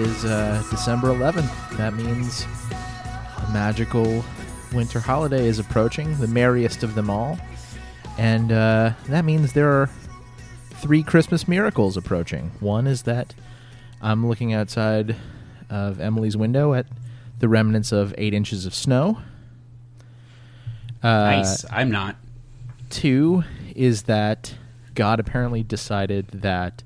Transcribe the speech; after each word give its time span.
Is 0.00 0.24
uh, 0.24 0.62
December 0.70 1.08
11th. 1.08 1.76
That 1.76 1.92
means 1.94 2.46
a 2.70 3.50
magical 3.52 4.24
winter 4.72 4.98
holiday 4.98 5.46
is 5.46 5.58
approaching, 5.58 6.16
the 6.18 6.26
merriest 6.26 6.82
of 6.82 6.94
them 6.94 7.10
all. 7.10 7.38
And 8.16 8.50
uh, 8.50 8.92
that 9.08 9.24
means 9.26 9.52
there 9.52 9.70
are 9.70 9.90
three 10.72 11.02
Christmas 11.02 11.46
miracles 11.46 11.98
approaching. 11.98 12.50
One 12.60 12.86
is 12.86 13.02
that 13.02 13.34
I'm 14.00 14.26
looking 14.26 14.54
outside 14.54 15.16
of 15.68 16.00
Emily's 16.00 16.36
window 16.36 16.72
at 16.72 16.86
the 17.38 17.48
remnants 17.48 17.92
of 17.92 18.14
eight 18.16 18.32
inches 18.32 18.64
of 18.64 18.74
snow. 18.74 19.18
Uh, 21.02 21.08
nice. 21.08 21.64
I'm 21.70 21.90
not. 21.90 22.16
Two 22.88 23.44
is 23.76 24.04
that 24.04 24.54
God 24.94 25.20
apparently 25.20 25.62
decided 25.62 26.28
that 26.28 26.82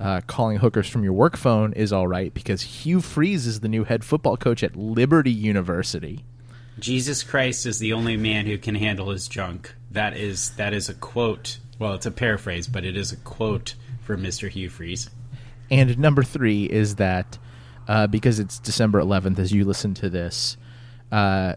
uh, 0.00 0.20
calling 0.26 0.58
hookers 0.58 0.88
from 0.88 1.04
your 1.04 1.12
work 1.12 1.36
phone 1.36 1.72
is 1.72 1.92
all 1.92 2.06
right 2.06 2.32
because 2.34 2.62
Hugh 2.62 3.00
Freeze 3.00 3.46
is 3.46 3.60
the 3.60 3.68
new 3.68 3.84
head 3.84 4.04
football 4.04 4.36
coach 4.36 4.62
at 4.62 4.76
Liberty 4.76 5.30
University. 5.30 6.24
Jesus 6.78 7.22
Christ 7.22 7.66
is 7.66 7.78
the 7.78 7.92
only 7.92 8.16
man 8.16 8.46
who 8.46 8.58
can 8.58 8.74
handle 8.74 9.10
his 9.10 9.28
junk. 9.28 9.74
That 9.90 10.16
is 10.16 10.50
that 10.56 10.72
is 10.72 10.88
a 10.88 10.94
quote. 10.94 11.58
Well, 11.78 11.94
it's 11.94 12.06
a 12.06 12.10
paraphrase, 12.10 12.66
but 12.66 12.84
it 12.84 12.96
is 12.96 13.12
a 13.12 13.16
quote 13.16 13.74
from 14.02 14.22
Mr. 14.22 14.48
Hugh 14.48 14.68
Freeze. 14.68 15.10
And 15.70 15.98
number 15.98 16.22
three 16.22 16.64
is 16.64 16.96
that 16.96 17.38
uh, 17.86 18.06
because 18.06 18.38
it's 18.38 18.58
December 18.58 19.00
11th, 19.00 19.38
as 19.38 19.52
you 19.52 19.64
listen 19.64 19.94
to 19.94 20.10
this, 20.10 20.56
uh, 21.12 21.54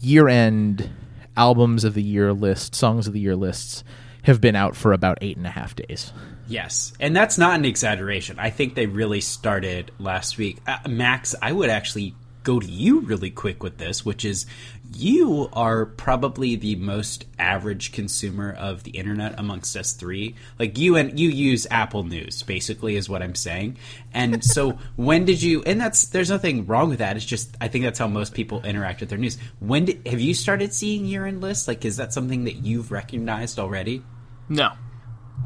year 0.00 0.28
end 0.28 0.90
albums 1.36 1.84
of 1.84 1.94
the 1.94 2.02
year 2.02 2.32
list, 2.32 2.74
songs 2.74 3.06
of 3.06 3.12
the 3.12 3.20
year 3.20 3.36
lists 3.36 3.84
have 4.22 4.40
been 4.40 4.56
out 4.56 4.76
for 4.76 4.92
about 4.92 5.18
eight 5.20 5.36
and 5.36 5.46
a 5.46 5.50
half 5.50 5.74
days. 5.74 6.12
Yes, 6.46 6.92
and 7.00 7.16
that's 7.16 7.38
not 7.38 7.58
an 7.58 7.64
exaggeration. 7.64 8.38
I 8.38 8.50
think 8.50 8.74
they 8.74 8.86
really 8.86 9.20
started 9.20 9.90
last 9.98 10.36
week. 10.38 10.58
Uh, 10.66 10.78
Max, 10.88 11.34
I 11.40 11.52
would 11.52 11.70
actually 11.70 12.14
go 12.44 12.60
to 12.60 12.66
you 12.66 13.00
really 13.00 13.30
quick 13.30 13.62
with 13.62 13.78
this, 13.78 14.04
which 14.04 14.24
is 14.24 14.46
you 14.94 15.48
are 15.52 15.86
probably 15.86 16.54
the 16.54 16.76
most 16.76 17.24
average 17.38 17.90
consumer 17.90 18.52
of 18.52 18.84
the 18.84 18.92
internet 18.92 19.34
amongst 19.38 19.76
us 19.76 19.92
three. 19.92 20.36
Like 20.58 20.78
you 20.78 20.96
and 20.96 21.18
you 21.18 21.30
use 21.30 21.66
Apple 21.70 22.04
News, 22.04 22.42
basically, 22.42 22.94
is 22.96 23.08
what 23.08 23.22
I'm 23.22 23.34
saying. 23.34 23.78
And 24.12 24.44
so, 24.54 24.78
when 24.96 25.24
did 25.24 25.42
you? 25.42 25.62
And 25.64 25.80
that's 25.80 26.06
there's 26.06 26.30
nothing 26.30 26.66
wrong 26.66 26.90
with 26.90 26.98
that. 26.98 27.16
It's 27.16 27.24
just 27.24 27.56
I 27.60 27.68
think 27.68 27.84
that's 27.84 27.98
how 27.98 28.06
most 28.06 28.34
people 28.34 28.62
interact 28.64 29.00
with 29.00 29.08
their 29.08 29.18
news. 29.18 29.38
When 29.58 29.86
did, 29.86 30.06
have 30.06 30.20
you 30.20 30.34
started 30.34 30.72
seeing 30.72 31.06
year-end 31.06 31.40
lists? 31.40 31.66
Like, 31.66 31.84
is 31.84 31.96
that 31.96 32.12
something 32.12 32.44
that 32.44 32.56
you've 32.56 32.92
recognized 32.92 33.58
already? 33.58 34.02
No. 34.48 34.72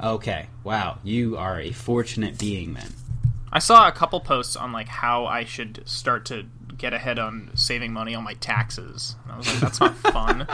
Okay. 0.03 0.47
Wow. 0.65 0.99
You 1.03 1.37
are 1.37 1.61
a 1.61 1.73
fortunate 1.73 2.39
being 2.39 2.75
then. 2.75 2.93
I 3.53 3.59
saw 3.59 3.89
a 3.89 3.93
couple 3.93 4.21
posts 4.21 4.57
on 4.57 4.73
like 4.73 4.89
how 4.89 5.27
I 5.27 5.45
should 5.45 5.83
start 5.89 6.25
to 6.27 6.45
get 6.77 6.93
ahead 6.93 7.19
on 7.19 7.51
saving 7.55 7.93
money 7.93 8.15
on 8.15 8.23
my 8.23 8.35
taxes. 8.35 9.17
And 9.25 9.33
I 9.33 9.37
was 9.39 9.47
like, 9.49 9.61
that's 9.61 9.81
not 9.81 9.97
fun. 10.13 10.47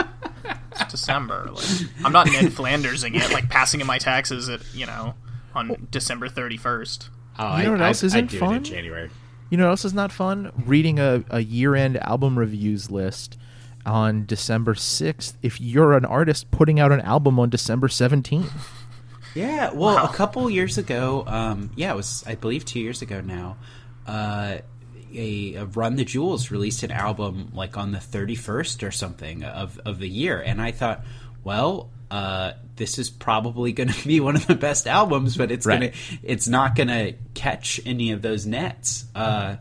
it's 0.72 0.90
December. 0.90 1.50
Like, 1.52 1.64
I'm 2.04 2.12
not 2.12 2.26
Ned 2.26 2.52
Flandersing 2.52 3.14
it, 3.14 3.30
like 3.32 3.48
passing 3.50 3.80
in 3.80 3.86
my 3.86 3.98
taxes 3.98 4.48
at 4.48 4.62
you 4.74 4.86
know 4.86 5.14
on 5.54 5.88
December 5.90 6.28
31st. 6.28 7.08
Oh, 7.38 7.56
You 7.58 7.64
know 7.64 7.70
what 7.72 7.82
I, 7.82 7.88
else 7.88 8.02
I, 8.02 8.06
isn't 8.06 8.34
I 8.34 8.38
fun? 8.38 8.54
In 8.56 8.64
January. 8.64 9.10
You 9.50 9.58
know 9.58 9.64
what 9.64 9.70
else 9.70 9.84
is 9.84 9.94
not 9.94 10.10
fun? 10.12 10.50
Reading 10.64 10.98
a, 10.98 11.22
a 11.30 11.40
year 11.40 11.74
end 11.74 11.96
album 11.98 12.38
reviews 12.38 12.90
list 12.90 13.36
on 13.84 14.24
December 14.24 14.74
6th 14.74 15.34
if 15.42 15.60
you're 15.60 15.92
an 15.92 16.04
artist 16.04 16.50
putting 16.50 16.80
out 16.80 16.90
an 16.90 17.00
album 17.02 17.38
on 17.38 17.50
December 17.50 17.86
17th. 17.88 18.50
Yeah. 19.34 19.70
Well, 19.72 19.96
Wow. 19.96 20.04
a 20.04 20.12
couple 20.12 20.48
years 20.50 20.78
ago, 20.78 21.24
um, 21.26 21.70
yeah, 21.76 21.92
it 21.92 21.96
was 21.96 22.22
I 22.26 22.34
believe 22.36 22.64
two 22.64 22.80
years 22.80 23.02
ago 23.02 23.20
now. 23.20 23.56
Uh, 24.06 24.58
a, 25.16 25.54
a 25.54 25.64
Run 25.66 25.96
the 25.96 26.04
Jewels 26.04 26.50
released 26.50 26.82
an 26.82 26.90
album 26.90 27.50
like 27.54 27.76
on 27.76 27.92
the 27.92 27.98
31st 27.98 28.86
or 28.86 28.90
something 28.90 29.44
of 29.44 29.78
of 29.84 29.98
the 29.98 30.08
year, 30.08 30.40
and 30.40 30.60
I 30.60 30.70
thought, 30.72 31.04
well. 31.42 31.90
Uh, 32.10 32.52
this 32.76 32.98
is 33.00 33.10
probably 33.10 33.72
going 33.72 33.88
to 33.92 34.06
be 34.06 34.20
one 34.20 34.36
of 34.36 34.46
the 34.46 34.54
best 34.54 34.86
albums, 34.86 35.36
but 35.36 35.50
it's 35.50 35.66
Right. 35.66 35.80
gonna, 35.92 36.20
it's 36.22 36.46
not 36.46 36.76
going 36.76 36.86
to 36.88 37.14
catch 37.34 37.80
any 37.84 38.12
of 38.12 38.22
those 38.22 38.46
nets. 38.46 39.06
Uh, 39.16 39.56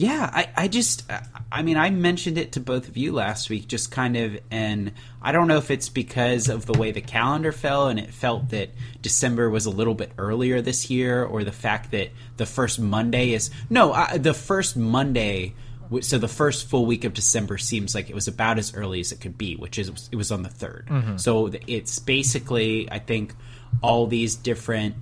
Yeah, 0.00 0.30
I, 0.32 0.48
I 0.56 0.68
just, 0.68 1.04
I 1.52 1.60
mean, 1.60 1.76
I 1.76 1.90
mentioned 1.90 2.38
it 2.38 2.52
to 2.52 2.60
both 2.60 2.88
of 2.88 2.96
you 2.96 3.12
last 3.12 3.50
week, 3.50 3.68
just 3.68 3.90
kind 3.90 4.16
of, 4.16 4.38
and 4.50 4.92
I 5.20 5.30
don't 5.30 5.46
know 5.46 5.58
if 5.58 5.70
it's 5.70 5.90
because 5.90 6.48
of 6.48 6.64
the 6.64 6.72
way 6.72 6.90
the 6.90 7.02
calendar 7.02 7.52
fell 7.52 7.88
and 7.88 7.98
it 7.98 8.08
felt 8.08 8.48
that 8.48 8.70
December 9.02 9.50
was 9.50 9.66
a 9.66 9.70
little 9.70 9.94
bit 9.94 10.12
earlier 10.16 10.62
this 10.62 10.88
year, 10.88 11.22
or 11.22 11.44
the 11.44 11.52
fact 11.52 11.90
that 11.90 12.12
the 12.38 12.46
first 12.46 12.80
Monday 12.80 13.34
is, 13.34 13.50
no, 13.68 13.92
I, 13.92 14.16
the 14.16 14.32
first 14.32 14.74
Monday, 14.74 15.52
so 16.00 16.16
the 16.16 16.28
first 16.28 16.70
full 16.70 16.86
week 16.86 17.04
of 17.04 17.12
December 17.12 17.58
seems 17.58 17.94
like 17.94 18.08
it 18.08 18.14
was 18.14 18.26
about 18.26 18.58
as 18.58 18.72
early 18.74 19.00
as 19.00 19.12
it 19.12 19.20
could 19.20 19.36
be, 19.36 19.54
which 19.54 19.78
is, 19.78 20.08
it 20.10 20.16
was 20.16 20.32
on 20.32 20.42
the 20.42 20.48
3rd. 20.48 21.20
So 21.20 21.50
it's 21.66 21.98
basically, 21.98 22.90
I 22.90 23.00
think, 23.00 23.34
all 23.82 24.06
these 24.06 24.34
different 24.34 24.94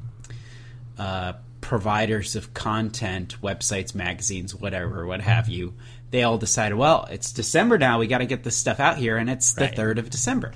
uh, 0.98 1.34
providers 1.68 2.34
of 2.34 2.54
content, 2.54 3.36
websites, 3.42 3.94
magazines, 3.94 4.54
whatever, 4.54 5.04
what 5.06 5.20
have 5.20 5.50
you, 5.50 5.74
they 6.10 6.22
all 6.22 6.38
decided, 6.38 6.74
well, 6.78 7.06
it's 7.10 7.30
December 7.30 7.76
now. 7.76 7.98
We 7.98 8.06
got 8.06 8.18
to 8.18 8.26
get 8.26 8.42
this 8.42 8.56
stuff 8.56 8.80
out 8.80 8.96
here, 8.96 9.18
and 9.18 9.28
it's 9.28 9.52
the 9.52 9.66
Right. 9.66 9.76
third 9.76 9.98
of 9.98 10.08
December. 10.08 10.54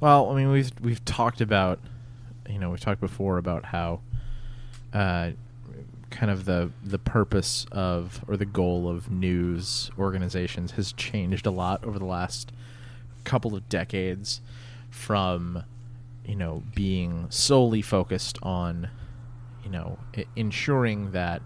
Well, 0.00 0.30
I 0.30 0.34
mean, 0.34 0.50
we've 0.50 0.72
we've 0.80 1.04
talked 1.04 1.40
about, 1.40 1.78
you 2.50 2.58
know, 2.58 2.70
we've 2.70 2.80
talked 2.80 3.00
before 3.00 3.38
about 3.38 3.66
how, 3.66 4.00
uh, 4.92 5.30
kind 6.10 6.32
of 6.32 6.44
the 6.44 6.70
the 6.84 6.98
purpose 6.98 7.64
of 7.70 8.24
or 8.26 8.36
the 8.36 8.44
goal 8.44 8.88
of 8.90 9.08
news 9.12 9.92
organizations 9.96 10.72
has 10.72 10.92
changed 10.94 11.46
a 11.46 11.52
lot 11.52 11.84
over 11.84 12.00
the 12.00 12.04
last 12.04 12.50
couple 13.22 13.54
of 13.54 13.68
decades, 13.68 14.40
from, 14.90 15.62
you 16.26 16.34
know, 16.34 16.64
being 16.74 17.26
solely 17.30 17.80
focused 17.80 18.40
on, 18.42 18.88
you 19.64 19.70
know, 19.70 19.98
I- 20.16 20.26
ensuring 20.36 21.12
that 21.12 21.42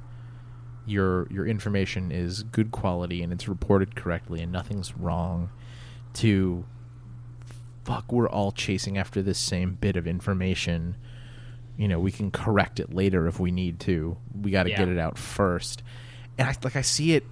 your 0.87 1.27
your 1.31 1.47
information 1.47 2.11
is 2.11 2.43
good 2.45 2.71
quality 2.71 3.23
and 3.23 3.33
it's 3.33 3.47
reported 3.47 3.95
correctly 3.95 4.41
and 4.41 4.51
nothing's 4.51 4.97
wrong, 4.97 5.51
to 6.15 6.65
fuck, 7.85 8.11
we're 8.13 8.29
all 8.29 8.53
chasing 8.53 8.99
after 8.99 9.23
this 9.23 9.39
same 9.39 9.75
bit 9.81 9.97
of 9.97 10.07
information. 10.07 10.97
You 11.77 11.89
know, 11.89 12.01
we 12.01 12.11
can 12.11 12.31
correct 12.31 12.81
it 12.81 12.93
later 12.93 13.27
if 13.29 13.39
we 13.39 13.51
need 13.51 13.81
to. 13.81 14.17
We 14.35 14.51
got 14.51 14.65
to 14.65 14.71
Yeah. 14.71 14.79
get 14.79 14.89
it 14.89 14.99
out 14.99 15.17
first. 15.17 15.83
And 16.37 16.49
I 16.49 16.55
like 16.65 16.77
I 16.77 16.83
see 16.83 17.13
it 17.15 17.25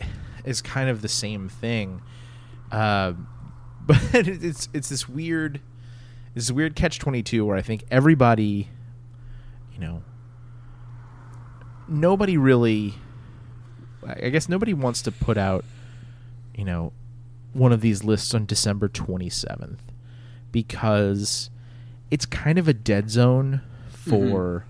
as 0.44 0.62
kind 0.62 0.88
of 0.88 1.02
the 1.02 1.08
same 1.08 1.48
thing, 1.48 2.00
uh, 2.70 3.12
but 3.86 3.98
it's 4.14 4.68
it's 4.72 4.88
this 4.88 5.08
weird, 5.08 5.60
this 6.34 6.50
weird 6.50 6.74
catch 6.76 6.98
twenty 6.98 7.22
two 7.22 7.44
where 7.44 7.56
I 7.56 7.62
think 7.62 7.84
everybody, 7.90 8.68
you 9.72 9.78
know, 9.80 10.02
nobody 11.88 12.36
really, 12.36 12.94
I 14.04 14.28
guess 14.28 14.48
nobody 14.48 14.74
wants 14.74 15.02
to 15.02 15.12
put 15.12 15.36
out, 15.36 15.64
you 16.54 16.64
know, 16.64 16.92
one 17.52 17.72
of 17.72 17.80
these 17.80 18.04
lists 18.04 18.34
on 18.34 18.46
December 18.46 18.88
twenty 18.88 19.30
seventh 19.30 19.82
because 20.52 21.50
it's 22.10 22.26
kind 22.26 22.58
of 22.58 22.68
a 22.68 22.74
dead 22.74 23.10
zone 23.10 23.62
for 23.88 24.66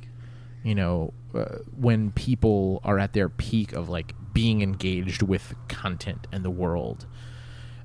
you 0.63 0.75
know 0.75 1.13
uh, 1.35 1.59
when 1.77 2.11
people 2.13 2.81
are 2.85 2.99
at 2.99 3.13
their 3.13 3.29
peak 3.29 3.73
of 3.73 3.89
like 3.89 4.15
being 4.33 4.63
engaged 4.63 5.23
with 5.23 5.55
content 5.69 6.27
and 6.33 6.45
the 6.45 6.51
world. 6.51 7.07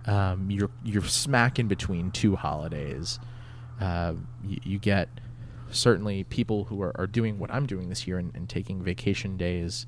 Um, 0.05 0.49
you're 0.49 0.71
you're 0.83 1.03
smack 1.03 1.59
in 1.59 1.67
between 1.67 2.11
two 2.11 2.35
holidays. 2.35 3.19
Uh, 3.79 4.13
you, 4.43 4.57
you 4.63 4.79
get 4.79 5.09
certainly 5.71 6.23
people 6.25 6.65
who 6.65 6.81
are, 6.81 6.91
are 6.99 7.07
doing 7.07 7.39
what 7.39 7.51
I'm 7.51 7.65
doing 7.65 7.89
this 7.89 8.07
year 8.07 8.17
and, 8.17 8.35
and 8.35 8.47
taking 8.49 8.81
vacation 8.83 9.37
days 9.37 9.85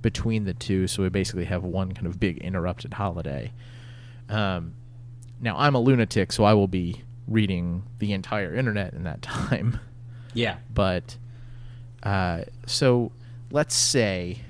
between 0.00 0.44
the 0.44 0.54
two 0.54 0.86
so 0.86 1.02
we 1.02 1.08
basically 1.08 1.44
have 1.44 1.62
one 1.62 1.92
kind 1.92 2.06
of 2.06 2.18
big 2.18 2.38
interrupted 2.38 2.94
holiday 2.94 3.52
um, 4.28 4.74
now 5.40 5.56
I'm 5.58 5.74
a 5.74 5.80
lunatic, 5.80 6.32
so 6.32 6.44
I 6.44 6.54
will 6.54 6.68
be 6.68 7.02
reading 7.28 7.82
the 7.98 8.12
entire 8.12 8.54
internet 8.54 8.94
in 8.94 9.04
that 9.04 9.22
time. 9.22 9.80
Yeah. 10.34 10.56
But 10.72 11.18
Uh, 12.02 12.42
so 12.66 13.12
let's 13.50 13.74
say 13.74 14.40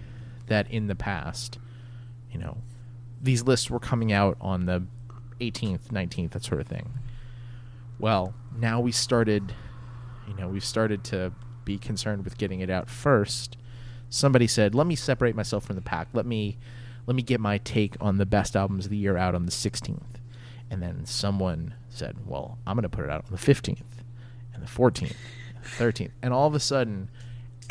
that 0.46 0.70
in 0.70 0.86
the 0.86 0.94
past, 0.94 1.58
you 2.30 2.38
know, 2.38 2.58
these 3.20 3.42
lists 3.42 3.68
were 3.70 3.80
coming 3.80 4.12
out 4.12 4.36
on 4.40 4.66
the 4.66 4.84
18th, 5.40 5.88
19th, 5.88 6.30
that 6.30 6.44
sort 6.44 6.60
of 6.60 6.66
thing. 6.66 6.90
Well, 7.98 8.34
now 8.56 8.80
we 8.80 8.90
started, 8.92 9.54
you 10.28 10.34
know, 10.34 10.48
we've 10.48 10.64
started 10.64 11.04
to 11.04 11.32
be 11.64 11.78
concerned 11.78 12.24
with 12.24 12.38
getting 12.38 12.60
it 12.60 12.70
out 12.70 12.88
first. 12.88 13.56
Somebody 14.08 14.46
said, 14.46 14.74
"Let 14.74 14.86
me 14.86 14.94
separate 14.94 15.34
myself 15.34 15.64
from 15.64 15.76
the 15.76 15.82
pack. 15.82 16.08
Let 16.12 16.26
me, 16.26 16.58
let 17.06 17.14
me 17.14 17.22
get 17.22 17.40
my 17.40 17.58
take 17.58 17.96
on 18.00 18.18
the 18.18 18.26
best 18.26 18.56
albums 18.56 18.86
of 18.86 18.90
the 18.90 18.96
year 18.96 19.16
out 19.16 19.34
on 19.34 19.46
the 19.46 19.52
16th." 19.52 20.20
And 20.70 20.82
then 20.82 21.06
someone 21.06 21.74
said, 21.88 22.16
"Well, 22.26 22.58
I'm 22.66 22.76
going 22.76 22.82
to 22.82 22.88
put 22.88 23.04
it 23.04 23.10
out 23.10 23.24
on 23.24 23.30
the 23.30 23.38
15th 23.38 23.82
and 24.54 24.62
the 24.62 24.68
14th, 24.68 25.16
and 25.54 25.64
the 25.64 25.68
13th." 25.68 26.10
And 26.22 26.32
all 26.32 26.46
of 26.46 26.54
a 26.54 26.60
sudden, 26.60 27.08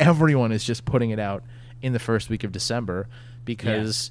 everyone 0.00 0.52
is 0.52 0.64
just 0.64 0.84
putting 0.84 1.10
it 1.10 1.18
out 1.18 1.44
in 1.80 1.92
the 1.92 1.98
first 1.98 2.30
week 2.30 2.44
of 2.44 2.52
December 2.52 3.08
because 3.44 4.10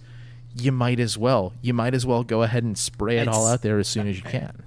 you 0.55 0.71
might 0.71 0.99
as 0.99 1.17
well. 1.17 1.53
You 1.61 1.73
might 1.73 1.93
as 1.93 2.05
well 2.05 2.23
go 2.23 2.43
ahead 2.43 2.63
and 2.63 2.77
spray 2.77 3.17
it 3.17 3.27
all 3.27 3.47
out 3.47 3.61
there 3.61 3.79
as 3.79 3.87
soon 3.87 4.07
as 4.07 4.17
you 4.17 4.23
can. 4.23 4.63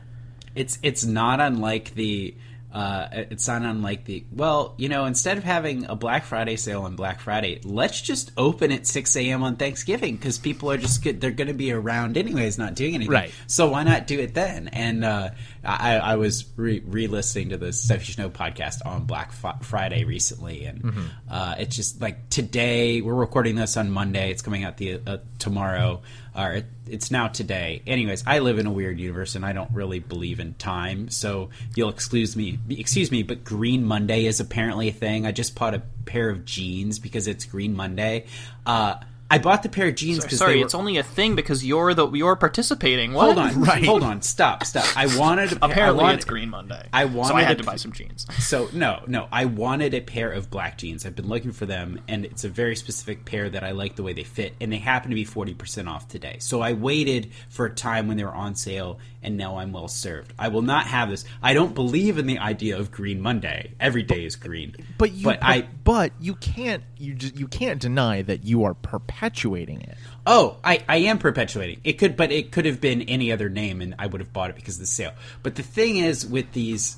It's 0.54 0.78
it's 0.82 1.04
not 1.04 1.40
unlike 1.40 1.94
the 1.94 2.34
uh, 2.74 3.08
it's 3.30 3.46
not 3.46 3.62
unlike 3.62 4.04
the 4.04 4.24
well, 4.32 4.74
you 4.78 4.88
know, 4.88 5.04
instead 5.04 5.38
of 5.38 5.44
having 5.44 5.84
a 5.86 5.94
Black 5.94 6.24
Friday 6.24 6.56
sale 6.56 6.82
on 6.82 6.96
Black 6.96 7.20
Friday, 7.20 7.60
let's 7.64 8.00
just 8.02 8.32
open 8.36 8.72
at 8.72 8.84
six 8.86 9.14
a.m. 9.16 9.44
on 9.44 9.54
Thanksgiving 9.56 10.16
because 10.16 10.38
people 10.38 10.70
are 10.72 10.76
just 10.76 11.02
good. 11.04 11.20
They're 11.20 11.30
going 11.30 11.46
to 11.48 11.54
be 11.54 11.70
around 11.70 12.16
anyways, 12.16 12.58
not 12.58 12.74
doing 12.74 12.96
anything. 12.96 13.12
Right. 13.12 13.32
So 13.46 13.68
why 13.70 13.84
not 13.84 14.08
do 14.08 14.18
it 14.18 14.34
then? 14.34 14.68
And 14.68 15.04
uh, 15.04 15.30
I, 15.62 15.98
I 15.98 16.16
was 16.16 16.44
re- 16.56 16.82
re-listening 16.84 17.50
to 17.50 17.56
the 17.58 17.72
Stuff 17.72 18.00
You 18.00 18.04
Should 18.06 18.18
Know 18.18 18.30
podcast 18.30 18.84
on 18.84 19.04
Black 19.04 19.30
Fi- 19.32 19.58
Friday 19.62 20.02
recently, 20.04 20.64
and 20.64 20.82
Mm-hmm. 20.82 21.06
uh, 21.30 21.54
it's 21.58 21.76
just 21.76 22.00
like 22.00 22.28
today 22.28 23.00
we're 23.00 23.14
recording 23.14 23.54
this 23.54 23.76
on 23.76 23.90
Monday. 23.90 24.30
It's 24.32 24.42
coming 24.42 24.64
out 24.64 24.76
the 24.78 25.00
uh, 25.06 25.18
tomorrow, 25.38 26.02
or 26.36 26.62
it's 26.88 27.10
now 27.10 27.28
today. 27.28 27.82
Anyways, 27.86 28.24
I 28.26 28.40
live 28.40 28.58
in 28.58 28.66
a 28.66 28.72
weird 28.72 28.98
universe, 28.98 29.34
and 29.34 29.44
I 29.44 29.52
don't 29.52 29.70
really 29.72 30.00
believe 30.00 30.40
in 30.40 30.54
time, 30.54 31.08
so 31.08 31.50
you'll 31.74 31.90
excuse 31.90 32.36
me. 32.36 32.58
Excuse 32.68 33.10
me, 33.10 33.22
but 33.22 33.44
Green 33.44 33.84
Monday 33.84 34.26
is 34.26 34.40
apparently 34.40 34.88
a 34.88 34.92
thing. 34.92 35.26
I 35.26 35.32
just 35.32 35.54
bought 35.54 35.74
a 35.74 35.82
pair 36.04 36.30
of 36.30 36.44
jeans 36.44 36.98
because 36.98 37.28
it's 37.28 37.44
Green 37.44 37.74
Monday. 37.74 38.26
Uh, 38.66 38.96
I 39.34 39.38
bought 39.38 39.62
the 39.62 39.68
pair 39.68 39.88
of 39.88 39.94
jeans 39.96 40.22
because 40.22 40.38
Sorry, 40.38 40.54
they 40.54 40.58
were, 40.60 40.64
it's 40.64 40.74
only 40.74 40.96
a 40.98 41.02
thing 41.02 41.34
because 41.34 41.64
you're 41.64 41.92
the 41.94 42.10
you're 42.10 42.36
participating. 42.36 43.12
What? 43.12 43.24
Hold 43.24 43.38
on, 43.38 43.62
right. 43.62 43.84
hold 43.84 44.02
on, 44.02 44.22
stop, 44.22 44.64
stop. 44.64 44.86
I 44.96 45.06
wanted 45.18 45.52
a 45.52 45.56
pair, 45.56 45.70
Apparently, 45.70 46.00
I 46.00 46.02
wanted, 46.04 46.14
it's 46.16 46.24
Green 46.24 46.50
Monday. 46.50 46.88
I 46.92 47.04
wanted 47.06 47.28
so 47.28 47.34
I 47.36 47.42
had 47.42 47.56
a- 47.58 47.62
to 47.62 47.64
buy 47.64 47.76
some 47.76 47.92
jeans. 47.92 48.26
So 48.38 48.68
no, 48.72 49.02
no, 49.06 49.28
I 49.32 49.46
wanted 49.46 49.94
a 49.94 50.00
pair 50.00 50.30
of 50.30 50.50
black 50.50 50.78
jeans. 50.78 51.04
I've 51.04 51.16
been 51.16 51.28
looking 51.28 51.52
for 51.52 51.66
them, 51.66 52.00
and 52.08 52.24
it's 52.24 52.44
a 52.44 52.48
very 52.48 52.76
specific 52.76 53.24
pair 53.24 53.50
that 53.50 53.64
I 53.64 53.72
like 53.72 53.96
the 53.96 54.02
way 54.02 54.12
they 54.12 54.22
fit, 54.24 54.54
and 54.60 54.72
they 54.72 54.78
happen 54.78 55.10
to 55.10 55.14
be 55.14 55.24
forty 55.24 55.54
percent 55.54 55.88
off 55.88 56.06
today. 56.08 56.36
So 56.38 56.60
I 56.60 56.72
waited 56.72 57.30
for 57.48 57.66
a 57.66 57.70
time 57.74 58.06
when 58.08 58.16
they 58.16 58.24
were 58.24 58.34
on 58.34 58.54
sale, 58.54 58.98
and 59.22 59.36
now 59.36 59.58
I'm 59.58 59.72
well 59.72 59.88
served. 59.88 60.32
I 60.38 60.48
will 60.48 60.62
not 60.62 60.86
have 60.86 61.10
this. 61.10 61.24
I 61.42 61.54
don't 61.54 61.74
believe 61.74 62.18
in 62.18 62.26
the 62.26 62.38
idea 62.38 62.78
of 62.78 62.90
Green 62.90 63.20
Monday. 63.20 63.72
Every 63.80 64.02
day 64.02 64.24
is 64.24 64.36
green, 64.36 64.76
But 64.98 65.12
you, 65.12 65.24
but 65.24 65.38
I, 65.42 65.66
but 65.82 66.12
you 66.20 66.34
can't, 66.34 66.82
you 67.04 67.14
just, 67.14 67.36
you 67.36 67.46
can't 67.46 67.80
deny 67.80 68.22
that 68.22 68.44
you 68.44 68.64
are 68.64 68.74
perpetuating 68.74 69.82
it. 69.82 69.96
Oh, 70.26 70.56
I, 70.64 70.82
I 70.88 70.96
am 70.98 71.18
perpetuating. 71.18 71.80
It 71.84 71.94
could, 71.94 72.16
but 72.16 72.32
it 72.32 72.50
could 72.50 72.64
have 72.64 72.80
been 72.80 73.02
any 73.02 73.30
other 73.30 73.48
name, 73.48 73.80
and 73.80 73.94
I 73.98 74.06
would 74.06 74.20
have 74.20 74.32
bought 74.32 74.50
it 74.50 74.56
because 74.56 74.76
of 74.76 74.80
the 74.80 74.86
sale. 74.86 75.12
But 75.42 75.54
the 75.54 75.62
thing 75.62 75.98
is, 75.98 76.26
with 76.26 76.52
these, 76.52 76.96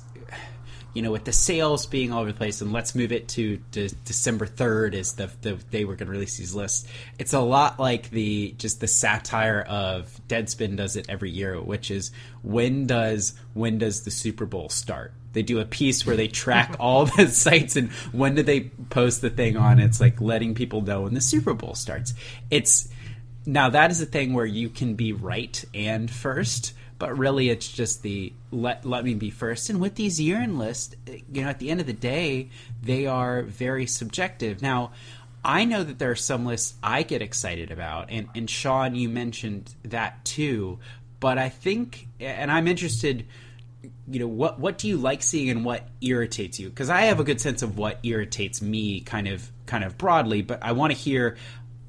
you 0.93 1.01
know, 1.01 1.11
with 1.11 1.25
the 1.25 1.33
sales 1.33 1.85
being 1.85 2.11
all 2.11 2.21
over 2.21 2.31
the 2.31 2.37
place, 2.37 2.61
and 2.61 2.71
let's 2.71 2.95
move 2.95 3.11
it 3.11 3.27
to, 3.29 3.57
December 3.71 4.45
third 4.45 4.95
is 4.95 5.13
the 5.13 5.29
the 5.41 5.53
day 5.53 5.85
we're 5.85 5.95
going 5.95 6.07
to 6.07 6.11
release 6.11 6.37
these 6.37 6.55
lists. 6.55 6.87
It's 7.19 7.33
a 7.33 7.39
lot 7.39 7.79
like 7.79 8.09
the 8.09 8.55
just 8.57 8.79
the 8.79 8.87
satire 8.87 9.61
of 9.67 10.19
Deadspin 10.27 10.77
does 10.77 10.95
it 10.95 11.05
every 11.09 11.29
year, 11.29 11.61
which 11.61 11.91
is 11.91 12.11
when 12.41 12.87
does 12.87 13.33
when 13.53 13.77
does 13.77 14.05
the 14.05 14.11
Super 14.11 14.45
Bowl 14.45 14.69
start? 14.69 15.13
They 15.33 15.43
do 15.43 15.59
a 15.59 15.65
piece 15.65 16.05
where 16.05 16.15
they 16.15 16.27
track 16.27 16.75
all 16.79 17.05
the 17.05 17.27
sites 17.27 17.75
and 17.75 17.91
when 18.11 18.35
do 18.35 18.43
they 18.43 18.61
post 18.89 19.21
the 19.21 19.29
thing 19.29 19.57
on. 19.57 19.79
It's 19.79 20.01
like 20.01 20.19
letting 20.21 20.55
people 20.55 20.81
know 20.81 21.01
when 21.01 21.13
the 21.13 21.21
Super 21.21 21.53
Bowl 21.53 21.75
starts. 21.75 22.13
It's 22.49 22.89
now 23.45 23.69
that 23.69 23.91
is 23.91 24.01
a 24.01 24.05
thing 24.05 24.33
where 24.33 24.45
you 24.45 24.69
can 24.69 24.95
be 24.95 25.13
right 25.13 25.63
and 25.73 26.11
first, 26.11 26.73
but 26.99 27.17
really 27.17 27.49
it's 27.49 27.71
just 27.71 28.03
the 28.03 28.33
let 28.51 28.85
let 28.85 29.03
me 29.03 29.13
be 29.13 29.29
first. 29.29 29.69
And 29.69 29.79
with 29.79 29.95
these 29.95 30.19
year 30.19 30.37
end 30.37 30.59
lists, 30.59 30.95
you 31.31 31.43
know, 31.43 31.49
at 31.49 31.59
the 31.59 31.69
end 31.69 31.79
of 31.79 31.87
the 31.87 31.93
day, 31.93 32.49
they 32.81 33.05
are 33.05 33.43
very 33.43 33.85
subjective. 33.85 34.61
Now, 34.61 34.91
I 35.45 35.63
know 35.63 35.83
that 35.83 35.97
there 35.97 36.11
are 36.11 36.15
some 36.15 36.45
lists 36.45 36.75
I 36.83 37.03
get 37.03 37.21
excited 37.21 37.71
about, 37.71 38.09
and 38.09 38.27
and 38.35 38.49
Sean, 38.49 38.95
you 38.95 39.07
mentioned 39.07 39.73
that 39.83 40.25
too. 40.25 40.79
But 41.19 41.37
I 41.37 41.49
think, 41.49 42.07
and 42.19 42.51
I'm 42.51 42.67
interested 42.67 43.25
you 44.09 44.19
know 44.19 44.27
what 44.27 44.59
what 44.59 44.77
do 44.77 44.87
you 44.87 44.97
like 44.97 45.21
seeing 45.23 45.49
and 45.49 45.65
what 45.65 45.87
irritates 46.01 46.59
you? 46.59 46.69
Because 46.69 46.89
i 46.89 47.01
have 47.01 47.19
a 47.19 47.23
good 47.23 47.41
sense 47.41 47.61
of 47.61 47.77
what 47.77 47.99
irritates 48.03 48.61
me 48.61 49.01
kind 49.01 49.27
of 49.27 49.49
kind 49.65 49.83
of 49.83 49.97
broadly 49.97 50.41
but 50.41 50.59
i 50.63 50.71
want 50.71 50.91
to 50.93 50.97
hear 50.97 51.35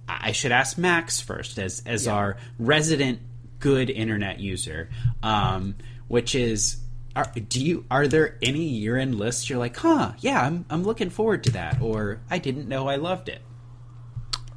i 0.09 0.33
should 0.33 0.53
ask 0.53 0.77
max 0.79 1.21
first 1.21 1.59
as 1.59 1.83
as 1.87 2.09
our 2.09 2.37
resident 2.59 3.21
good 3.61 3.91
internet 3.91 4.41
user 4.41 4.89
um 5.23 5.75
which 6.09 6.35
is 6.35 6.79
are, 7.17 7.27
do 7.49 7.65
you 7.65 7.85
are 7.91 8.06
there 8.09 8.37
any 8.43 8.62
year-end 8.65 9.15
lists 9.15 9.49
you're 9.49 9.59
like 9.59 9.77
huh 9.77 10.12
yeah 10.21 10.41
i'm 10.41 10.65
i'm 10.71 10.83
looking 10.85 11.11
forward 11.11 11.43
to 11.44 11.51
that 11.53 11.81
or 11.81 12.21
i 12.31 12.39
didn't 12.39 12.69
know 12.69 12.89
i 12.89 12.97
loved 12.97 13.29
it 13.29 13.43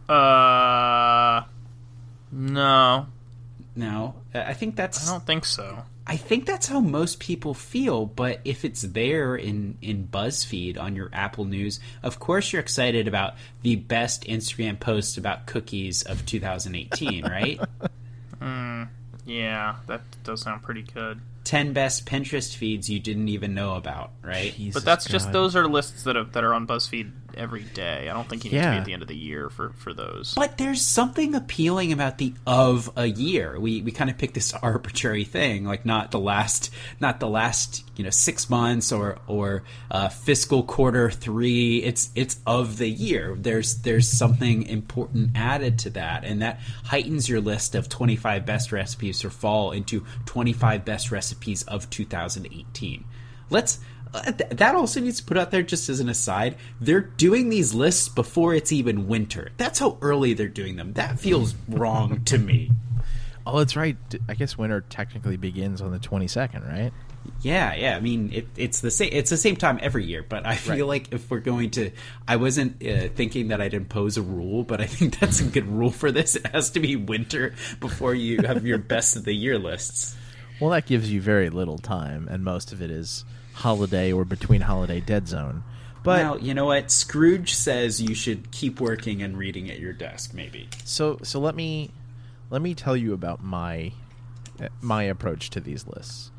Uh, 0.09 1.43
no, 2.31 3.07
no? 3.75 4.15
I 4.33 4.53
think 4.53 4.75
that's 4.75 5.07
I 5.07 5.11
don't 5.11 5.25
think 5.25 5.45
so. 5.45 5.83
I 6.11 6.17
think 6.17 6.45
that's 6.45 6.67
how 6.67 6.81
most 6.81 7.21
people 7.21 7.53
feel, 7.53 8.05
but 8.05 8.41
if 8.43 8.65
it's 8.65 8.81
there 8.81 9.33
in, 9.33 9.77
in 9.81 10.09
BuzzFeed 10.11 10.77
on 10.77 10.93
your 10.93 11.09
Apple 11.13 11.45
News, 11.45 11.79
of 12.03 12.19
course 12.19 12.51
you're 12.51 12.59
excited 12.59 13.07
about 13.07 13.35
the 13.61 13.77
best 13.77 14.25
Instagram 14.25 14.77
post 14.77 15.17
about 15.17 15.45
cookies 15.45 16.03
of 16.03 16.25
2018, 16.25 17.23
right? 17.29 17.61
Mm, 18.41 18.89
yeah, 19.25 19.77
that 19.87 20.01
does 20.25 20.41
sound 20.41 20.63
pretty 20.63 20.81
good. 20.81 21.21
10 21.45 21.71
best 21.71 22.05
Pinterest 22.05 22.53
feeds 22.53 22.89
you 22.89 22.99
didn't 22.99 23.29
even 23.29 23.53
know 23.53 23.75
about, 23.75 24.11
right? 24.21 24.53
But 24.73 24.83
that's 24.83 25.05
just 25.05 25.31
those 25.31 25.55
are 25.55 25.65
lists 25.65 26.03
that 26.03 26.17
are 26.17 26.25
that 26.25 26.43
are 26.43 26.53
on 26.53 26.67
BuzzFeed 26.67 27.09
every 27.37 27.63
day. 27.63 28.09
I 28.09 28.13
don't 28.13 28.27
think 28.27 28.45
you 28.45 28.51
need 28.51 28.61
to 28.61 28.71
be 28.71 28.77
at 28.77 28.85
the 28.85 28.93
end 28.93 29.01
of 29.01 29.07
the 29.07 29.15
year 29.15 29.49
for 29.49 29.71
for 29.77 29.93
those. 29.93 30.33
But 30.35 30.57
there's 30.57 30.81
something 30.81 31.35
appealing 31.35 31.91
about 31.91 32.17
the 32.17 32.33
of 32.45 32.91
a 32.95 33.05
year. 33.05 33.59
We 33.59 33.81
we 33.81 33.91
kind 33.91 34.09
of 34.09 34.17
pick 34.17 34.33
this 34.33 34.53
arbitrary 34.61 35.23
thing, 35.23 35.65
like 35.65 35.85
not 35.85 36.11
the 36.11 36.19
last 36.19 36.71
not 36.99 37.19
the 37.19 37.27
last 37.27 37.83
you 37.95 38.03
know 38.03 38.09
six 38.09 38.49
months 38.49 38.91
or 38.91 39.17
or 39.27 39.63
uh, 39.89 40.09
fiscal 40.09 40.63
quarter 40.63 41.09
three. 41.09 41.83
It's 41.83 42.11
it's 42.15 42.39
of 42.45 42.77
the 42.77 42.89
year. 42.89 43.35
There's 43.37 43.77
there's 43.81 44.07
something 44.07 44.63
important 44.63 45.31
added 45.35 45.79
to 45.79 45.89
that, 45.91 46.23
and 46.23 46.41
that 46.41 46.59
heightens 46.85 47.29
your 47.29 47.41
list 47.41 47.75
of 47.75 47.89
25 47.89 48.45
best 48.45 48.71
recipes 48.71 49.21
for 49.21 49.29
fall 49.29 49.71
into 49.71 50.05
25 50.25 50.85
best 50.85 51.11
recipes 51.11 51.63
of 51.63 51.89
2018. 51.89 53.05
Let's. 53.49 53.79
Uh, 54.13 54.31
th- 54.31 54.49
that 54.51 54.75
also 54.75 54.99
needs 54.99 55.19
to 55.19 55.25
put 55.25 55.37
out 55.37 55.51
there 55.51 55.63
just 55.63 55.87
as 55.89 55.99
an 55.99 56.09
aside. 56.09 56.57
They're 56.79 57.01
doing 57.01 57.49
these 57.49 57.73
lists 57.73 58.09
before 58.09 58.53
it's 58.53 58.71
even 58.71 59.07
winter. 59.07 59.51
That's 59.57 59.79
how 59.79 59.97
early 60.01 60.33
they're 60.33 60.47
doing 60.47 60.75
them. 60.75 60.93
That 60.93 61.19
feels 61.19 61.55
wrong 61.69 62.23
to 62.25 62.37
me. 62.37 62.71
Oh, 63.45 63.59
that's 63.59 63.75
right. 63.75 63.97
i 64.29 64.35
guess 64.35 64.57
winter 64.57 64.81
technically 64.81 65.37
begins 65.37 65.81
on 65.81 65.91
the 65.91 65.99
22nd, 65.99 66.67
right? 66.67 66.91
Yeah, 67.41 67.73
yeah. 67.73 67.95
I 67.95 67.99
mean, 67.99 68.31
it, 68.33 68.47
it's 68.55 68.81
the 68.81 68.91
same. 68.91 69.09
It's 69.11 69.29
the 69.29 69.37
same 69.37 69.55
time 69.55 69.79
every 69.81 70.05
year. 70.05 70.23
But 70.27 70.45
I 70.45 70.55
feel 70.55 70.87
like 70.87 71.11
if 71.13 71.29
we're 71.29 71.39
going 71.39 71.71
to, 71.71 71.91
I 72.27 72.35
wasn't 72.35 72.85
uh, 72.85 73.09
thinking 73.09 73.49
that 73.49 73.61
I'd 73.61 73.73
impose 73.73 74.17
a 74.17 74.21
rule, 74.21 74.63
but 74.63 74.81
I 74.81 74.85
think 74.85 75.19
that's 75.19 75.39
a 75.39 75.45
good 75.45 75.67
rule 75.67 75.91
for 75.91 76.11
this. 76.11 76.35
It 76.35 76.47
has 76.47 76.71
to 76.71 76.79
be 76.79 76.95
winter 76.95 77.53
before 77.79 78.13
you 78.13 78.41
have 78.43 78.65
your 78.65 78.77
best 78.77 79.15
of 79.15 79.25
the 79.25 79.33
year 79.33 79.57
lists. 79.57 80.15
Well, 80.59 80.71
that 80.71 80.85
gives 80.85 81.11
you 81.11 81.21
very 81.21 81.49
little 81.49 81.79
time, 81.79 82.27
and 82.29 82.43
most 82.43 82.71
of 82.71 82.81
it 82.81 82.91
is 82.91 83.25
holiday 83.61 84.11
or 84.11 84.25
between 84.25 84.61
holiday 84.61 84.99
dead 84.99 85.27
zone. 85.27 85.63
But 86.03 86.19
well, 86.23 86.39
you 86.39 86.53
know 86.53 86.65
what? 86.65 86.89
Scrooge 86.91 87.53
says 87.53 88.01
you 88.01 88.15
should 88.15 88.51
keep 88.51 88.79
working 88.81 89.21
and 89.21 89.37
reading 89.37 89.69
at 89.69 89.79
your 89.79 89.93
desk. 89.93 90.33
Maybe. 90.33 90.67
so 90.83 91.19
so 91.23 91.39
let 91.39 91.55
me 91.55 91.91
let 92.49 92.61
me 92.61 92.73
tell 92.75 92.97
you 92.97 93.13
about 93.13 93.43
my 93.43 93.91
uh, 94.61 94.67
my 94.81 95.03
approach 95.03 95.49
to 95.51 95.59
these 95.59 95.85
lists 95.87 96.31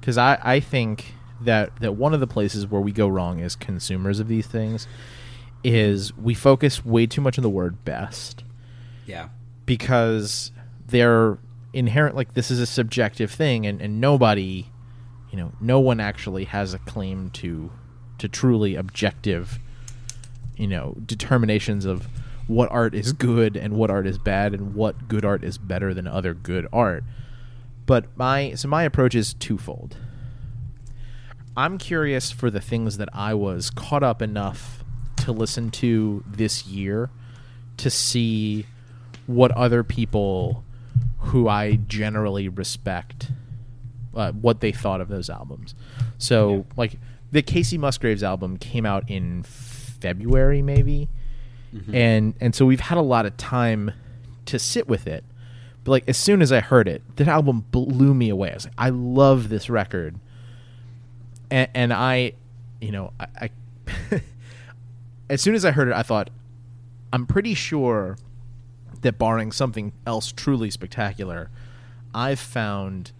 because 0.00 0.16
I 0.16 0.38
I 0.42 0.60
think 0.60 1.14
that 1.40 1.74
that 1.80 1.92
one 1.96 2.14
of 2.14 2.20
the 2.20 2.26
places 2.26 2.66
where 2.66 2.80
we 2.80 2.92
go 2.92 3.08
wrong 3.08 3.40
as 3.40 3.56
consumers 3.56 4.20
of 4.20 4.28
these 4.28 4.46
things 4.46 4.86
is 5.64 6.16
we 6.16 6.34
focus 6.34 6.84
way 6.84 7.06
too 7.06 7.20
much 7.20 7.36
on 7.38 7.42
the 7.42 7.50
word 7.50 7.84
best 7.84 8.44
Yeah. 9.06 9.28
because 9.66 10.52
they're 10.86 11.38
inherent 11.72 12.16
like 12.16 12.34
this 12.34 12.50
is 12.50 12.60
a 12.60 12.66
subjective 12.66 13.30
thing 13.30 13.66
and, 13.66 13.80
and 13.82 14.00
nobody 14.00 14.66
you 15.30 15.36
know 15.36 15.52
no 15.60 15.80
one 15.80 16.00
actually 16.00 16.44
has 16.44 16.74
a 16.74 16.78
claim 16.78 17.30
to 17.30 17.70
to 18.18 18.28
truly 18.28 18.74
objective 18.74 19.58
you 20.56 20.66
know 20.66 20.94
determinations 21.06 21.84
of 21.84 22.06
what 22.50 22.68
art 22.72 22.96
is 22.96 23.12
good 23.12 23.56
and 23.56 23.74
what 23.74 23.90
art 23.90 24.08
is 24.08 24.18
bad 24.18 24.52
and 24.52 24.74
what 24.74 25.06
good 25.06 25.24
art 25.24 25.44
is 25.44 25.56
better 25.56 25.94
than 25.94 26.08
other 26.08 26.34
good 26.34 26.66
art. 26.72 27.04
But 27.86 28.06
my 28.16 28.54
so 28.54 28.66
my 28.66 28.82
approach 28.82 29.14
is 29.14 29.34
twofold. 29.34 29.96
I'm 31.56 31.78
curious 31.78 32.32
for 32.32 32.50
the 32.50 32.60
things 32.60 32.96
that 32.96 33.08
I 33.12 33.34
was 33.34 33.70
caught 33.70 34.02
up 34.02 34.20
enough 34.20 34.84
to 35.18 35.32
listen 35.32 35.70
to 35.72 36.24
this 36.26 36.66
year 36.66 37.10
to 37.76 37.88
see 37.88 38.66
what 39.26 39.52
other 39.52 39.84
people 39.84 40.64
who 41.18 41.48
I 41.48 41.76
generally 41.76 42.48
respect 42.48 43.30
uh, 44.14 44.32
what 44.32 44.60
they 44.60 44.72
thought 44.72 45.00
of 45.00 45.08
those 45.08 45.30
albums. 45.30 45.74
So, 46.18 46.50
yeah. 46.50 46.62
like 46.76 46.98
the 47.32 47.42
Kacey 47.42 47.78
Musgraves 47.78 48.22
album 48.22 48.56
came 48.56 48.84
out 48.84 49.08
in 49.08 49.42
February, 49.42 50.62
maybe, 50.62 51.08
mm-hmm. 51.74 51.94
and 51.94 52.34
and 52.40 52.54
so 52.54 52.66
we've 52.66 52.80
had 52.80 52.98
a 52.98 53.02
lot 53.02 53.26
of 53.26 53.36
time 53.36 53.92
to 54.46 54.58
sit 54.58 54.88
with 54.88 55.06
it. 55.06 55.24
But 55.84 55.92
like 55.92 56.08
as 56.08 56.16
soon 56.16 56.42
as 56.42 56.52
I 56.52 56.60
heard 56.60 56.88
it, 56.88 57.02
that 57.16 57.28
album 57.28 57.64
blew 57.70 58.14
me 58.14 58.28
away. 58.28 58.50
I 58.50 58.54
was 58.54 58.64
like, 58.66 58.74
I 58.76 58.90
love 58.90 59.48
this 59.48 59.70
record, 59.70 60.18
and, 61.50 61.68
and 61.74 61.92
I, 61.92 62.32
you 62.80 62.92
know, 62.92 63.12
I, 63.18 63.26
I 63.40 63.50
as 65.30 65.40
soon 65.40 65.54
as 65.54 65.64
I 65.64 65.70
heard 65.70 65.88
it, 65.88 65.94
I 65.94 66.02
thought, 66.02 66.30
I'm 67.12 67.26
pretty 67.26 67.54
sure 67.54 68.18
that 69.02 69.18
barring 69.18 69.52
something 69.52 69.92
else 70.06 70.32
truly 70.32 70.70
spectacular, 70.70 71.50
I've 72.14 72.40
found 72.40 73.12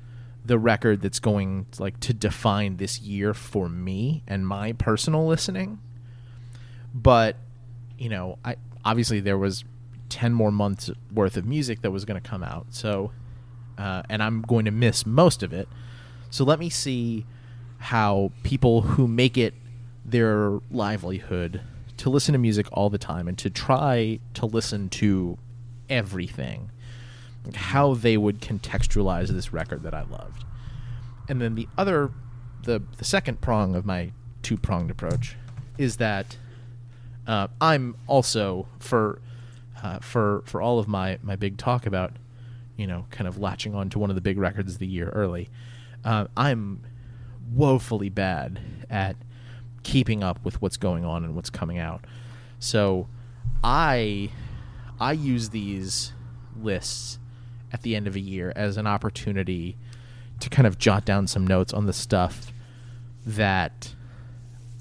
the 0.44 0.58
record 0.58 1.00
that's 1.02 1.18
going 1.18 1.66
like 1.78 2.00
to 2.00 2.14
define 2.14 2.76
this 2.76 3.00
year 3.00 3.34
for 3.34 3.68
me 3.68 4.22
and 4.26 4.46
my 4.46 4.72
personal 4.72 5.26
listening. 5.26 5.78
But 6.94 7.36
you 7.98 8.08
know, 8.08 8.38
I 8.44 8.56
obviously 8.84 9.20
there 9.20 9.38
was 9.38 9.64
10 10.08 10.32
more 10.32 10.50
months 10.50 10.90
worth 11.12 11.36
of 11.36 11.44
music 11.44 11.82
that 11.82 11.90
was 11.90 12.04
going 12.04 12.20
to 12.20 12.28
come 12.28 12.42
out. 12.42 12.66
So 12.70 13.12
uh, 13.78 14.02
and 14.08 14.22
I'm 14.22 14.42
going 14.42 14.66
to 14.66 14.70
miss 14.70 15.06
most 15.06 15.42
of 15.42 15.52
it. 15.52 15.68
So 16.30 16.44
let 16.44 16.58
me 16.58 16.68
see 16.68 17.24
how 17.78 18.30
people 18.42 18.82
who 18.82 19.08
make 19.08 19.38
it 19.38 19.54
their 20.04 20.58
livelihood 20.70 21.62
to 21.96 22.10
listen 22.10 22.32
to 22.32 22.38
music 22.38 22.66
all 22.72 22.90
the 22.90 22.98
time 22.98 23.26
and 23.26 23.38
to 23.38 23.50
try 23.50 24.20
to 24.34 24.46
listen 24.46 24.88
to 24.88 25.38
everything 25.88 26.70
how 27.56 27.94
they 27.94 28.16
would 28.16 28.40
contextualize 28.40 29.28
this 29.28 29.52
record 29.52 29.82
that 29.82 29.94
I 29.94 30.02
loved. 30.02 30.44
And 31.28 31.40
then 31.40 31.54
the 31.54 31.68
other, 31.78 32.10
the 32.64 32.82
the 32.98 33.04
second 33.04 33.40
prong 33.40 33.74
of 33.74 33.86
my 33.86 34.12
two 34.42 34.56
pronged 34.56 34.90
approach 34.90 35.36
is 35.78 35.96
that 35.98 36.36
uh, 37.26 37.48
I'm 37.60 37.96
also 38.06 38.66
for 38.78 39.20
uh, 39.82 40.00
for 40.00 40.42
for 40.46 40.60
all 40.60 40.78
of 40.78 40.88
my 40.88 41.18
my 41.22 41.36
big 41.36 41.56
talk 41.56 41.86
about 41.86 42.12
you 42.76 42.86
know 42.86 43.06
kind 43.10 43.28
of 43.28 43.38
latching 43.38 43.74
on 43.74 43.88
to 43.90 43.98
one 43.98 44.10
of 44.10 44.16
the 44.16 44.20
big 44.20 44.38
records 44.38 44.74
of 44.74 44.78
the 44.80 44.86
year 44.86 45.10
early. 45.10 45.48
Uh, 46.04 46.26
I'm 46.36 46.82
woefully 47.54 48.08
bad 48.08 48.60
at 48.88 49.16
keeping 49.82 50.22
up 50.22 50.44
with 50.44 50.60
what's 50.60 50.76
going 50.76 51.04
on 51.04 51.24
and 51.24 51.34
what's 51.36 51.50
coming 51.50 51.78
out. 51.78 52.04
So 52.58 53.06
I 53.62 54.30
I 54.98 55.12
use 55.12 55.50
these 55.50 56.12
lists 56.60 57.19
at 57.72 57.82
the 57.82 57.96
end 57.96 58.06
of 58.06 58.16
a 58.16 58.20
year 58.20 58.52
as 58.56 58.76
an 58.76 58.86
opportunity 58.86 59.76
to 60.40 60.48
kind 60.48 60.66
of 60.66 60.78
jot 60.78 61.04
down 61.04 61.26
some 61.26 61.46
notes 61.46 61.72
on 61.72 61.86
the 61.86 61.92
stuff 61.92 62.52
that 63.26 63.94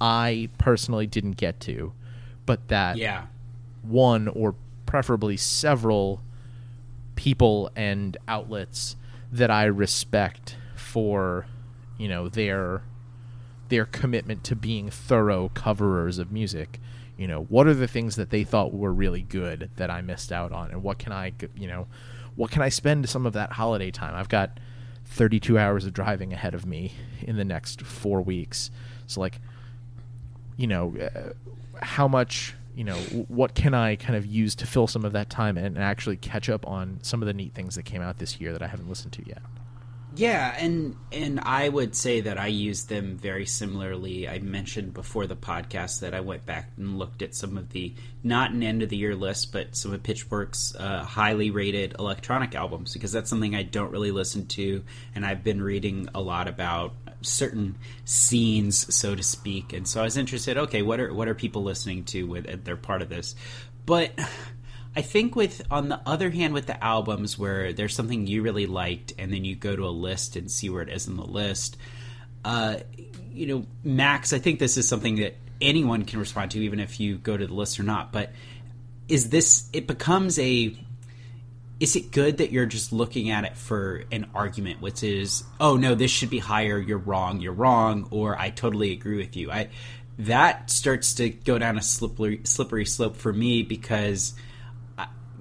I 0.00 0.48
personally 0.58 1.06
didn't 1.06 1.36
get 1.36 1.60
to, 1.60 1.92
but 2.46 2.68
that 2.68 2.96
yeah. 2.96 3.26
one 3.82 4.28
or 4.28 4.54
preferably 4.86 5.36
several 5.36 6.22
people 7.14 7.70
and 7.76 8.16
outlets 8.26 8.96
that 9.30 9.50
I 9.50 9.64
respect 9.64 10.56
for, 10.74 11.46
you 11.98 12.08
know, 12.08 12.28
their 12.28 12.82
their 13.68 13.84
commitment 13.84 14.42
to 14.42 14.56
being 14.56 14.90
thorough 14.90 15.50
coverers 15.54 16.18
of 16.18 16.32
music. 16.32 16.80
You 17.16 17.28
know, 17.28 17.44
what 17.44 17.66
are 17.66 17.74
the 17.74 17.86
things 17.86 18.16
that 18.16 18.30
they 18.30 18.44
thought 18.44 18.72
were 18.72 18.92
really 18.92 19.22
good 19.22 19.70
that 19.76 19.90
I 19.90 20.00
missed 20.00 20.32
out 20.32 20.52
on, 20.52 20.70
and 20.70 20.82
what 20.82 20.98
can 20.98 21.12
I, 21.12 21.32
you 21.54 21.68
know, 21.68 21.86
what 22.40 22.50
can 22.50 22.62
I 22.62 22.70
spend 22.70 23.06
some 23.06 23.26
of 23.26 23.34
that 23.34 23.52
holiday 23.52 23.90
time? 23.90 24.14
I've 24.14 24.30
got 24.30 24.58
32 25.04 25.58
hours 25.58 25.84
of 25.84 25.92
driving 25.92 26.32
ahead 26.32 26.54
of 26.54 26.64
me 26.64 26.94
in 27.20 27.36
the 27.36 27.44
next 27.44 27.82
four 27.82 28.22
weeks. 28.22 28.70
So, 29.06 29.20
like, 29.20 29.42
you 30.56 30.66
know, 30.66 30.96
uh, 30.96 31.34
how 31.84 32.08
much, 32.08 32.54
you 32.74 32.82
know, 32.82 32.96
what 33.28 33.54
can 33.54 33.74
I 33.74 33.94
kind 33.96 34.16
of 34.16 34.24
use 34.24 34.54
to 34.54 34.66
fill 34.66 34.86
some 34.86 35.04
of 35.04 35.12
that 35.12 35.28
time 35.28 35.58
and 35.58 35.76
actually 35.76 36.16
catch 36.16 36.48
up 36.48 36.66
on 36.66 37.00
some 37.02 37.20
of 37.20 37.26
the 37.26 37.34
neat 37.34 37.52
things 37.52 37.74
that 37.74 37.82
came 37.82 38.00
out 38.00 38.16
this 38.16 38.40
year 38.40 38.54
that 38.54 38.62
I 38.62 38.68
haven't 38.68 38.88
listened 38.88 39.12
to 39.12 39.28
yet? 39.28 39.42
Yeah, 40.20 40.54
and 40.58 40.96
and 41.10 41.40
I 41.40 41.66
would 41.66 41.96
say 41.96 42.20
that 42.20 42.36
I 42.36 42.48
use 42.48 42.84
them 42.84 43.16
very 43.16 43.46
similarly. 43.46 44.28
I 44.28 44.38
mentioned 44.38 44.92
before 44.92 45.26
the 45.26 45.34
podcast 45.34 46.00
that 46.00 46.12
I 46.12 46.20
went 46.20 46.44
back 46.44 46.72
and 46.76 46.98
looked 46.98 47.22
at 47.22 47.34
some 47.34 47.56
of 47.56 47.70
the 47.70 47.94
not 48.22 48.50
an 48.50 48.62
end 48.62 48.82
of 48.82 48.90
the 48.90 48.98
year 48.98 49.16
list, 49.16 49.50
but 49.50 49.74
some 49.74 49.94
of 49.94 50.02
Pitchfork's 50.02 50.74
uh, 50.76 51.04
highly 51.04 51.50
rated 51.50 51.96
electronic 51.98 52.54
albums 52.54 52.92
because 52.92 53.12
that's 53.12 53.30
something 53.30 53.54
I 53.54 53.62
don't 53.62 53.92
really 53.92 54.10
listen 54.10 54.46
to, 54.48 54.84
and 55.14 55.24
I've 55.24 55.42
been 55.42 55.62
reading 55.62 56.10
a 56.14 56.20
lot 56.20 56.48
about 56.48 56.92
certain 57.22 57.78
scenes, 58.04 58.94
so 58.94 59.14
to 59.14 59.22
speak. 59.22 59.72
And 59.72 59.88
so 59.88 60.02
I 60.02 60.04
was 60.04 60.18
interested. 60.18 60.58
Okay, 60.58 60.82
what 60.82 61.00
are 61.00 61.14
what 61.14 61.28
are 61.28 61.34
people 61.34 61.62
listening 61.62 62.04
to 62.04 62.24
with 62.24 62.62
they're 62.66 62.76
part 62.76 63.00
of 63.00 63.08
this, 63.08 63.36
but 63.86 64.12
I 64.96 65.02
think 65.02 65.36
with 65.36 65.62
on 65.70 65.88
the 65.88 66.00
other 66.04 66.30
hand 66.30 66.52
with 66.52 66.66
the 66.66 66.82
albums 66.82 67.38
where 67.38 67.72
there's 67.72 67.94
something 67.94 68.26
you 68.26 68.42
really 68.42 68.66
liked 68.66 69.12
and 69.18 69.32
then 69.32 69.44
you 69.44 69.54
go 69.54 69.76
to 69.76 69.86
a 69.86 69.90
list 69.90 70.36
and 70.36 70.50
see 70.50 70.68
where 70.68 70.82
it 70.82 70.88
is 70.88 71.06
in 71.06 71.16
the 71.16 71.24
list, 71.24 71.76
uh, 72.44 72.76
you 73.32 73.46
know, 73.46 73.66
Max, 73.84 74.32
I 74.32 74.38
think 74.38 74.58
this 74.58 74.76
is 74.76 74.88
something 74.88 75.16
that 75.16 75.36
anyone 75.60 76.04
can 76.04 76.18
respond 76.18 76.50
to 76.52 76.60
even 76.60 76.80
if 76.80 76.98
you 76.98 77.18
go 77.18 77.36
to 77.36 77.46
the 77.46 77.54
list 77.54 77.78
or 77.78 77.82
not. 77.82 78.12
But 78.12 78.32
is 79.08 79.30
this? 79.30 79.68
It 79.72 79.86
becomes 79.86 80.38
a. 80.38 80.76
Is 81.78 81.96
it 81.96 82.10
good 82.10 82.38
that 82.38 82.52
you're 82.52 82.66
just 82.66 82.92
looking 82.92 83.30
at 83.30 83.44
it 83.44 83.56
for 83.56 84.04
an 84.12 84.26
argument, 84.34 84.82
which 84.82 85.02
is, 85.02 85.44
oh 85.58 85.78
no, 85.78 85.94
this 85.94 86.10
should 86.10 86.28
be 86.28 86.38
higher. 86.38 86.78
You're 86.78 86.98
wrong. 86.98 87.40
You're 87.40 87.54
wrong. 87.54 88.06
Or 88.10 88.38
I 88.38 88.50
totally 88.50 88.92
agree 88.92 89.16
with 89.16 89.34
you. 89.36 89.50
I 89.50 89.70
that 90.18 90.70
starts 90.70 91.14
to 91.14 91.30
go 91.30 91.58
down 91.58 91.78
a 91.78 91.82
slippery 91.82 92.42
slippery 92.44 92.84
slope 92.84 93.16
for 93.16 93.32
me 93.32 93.62
because 93.62 94.34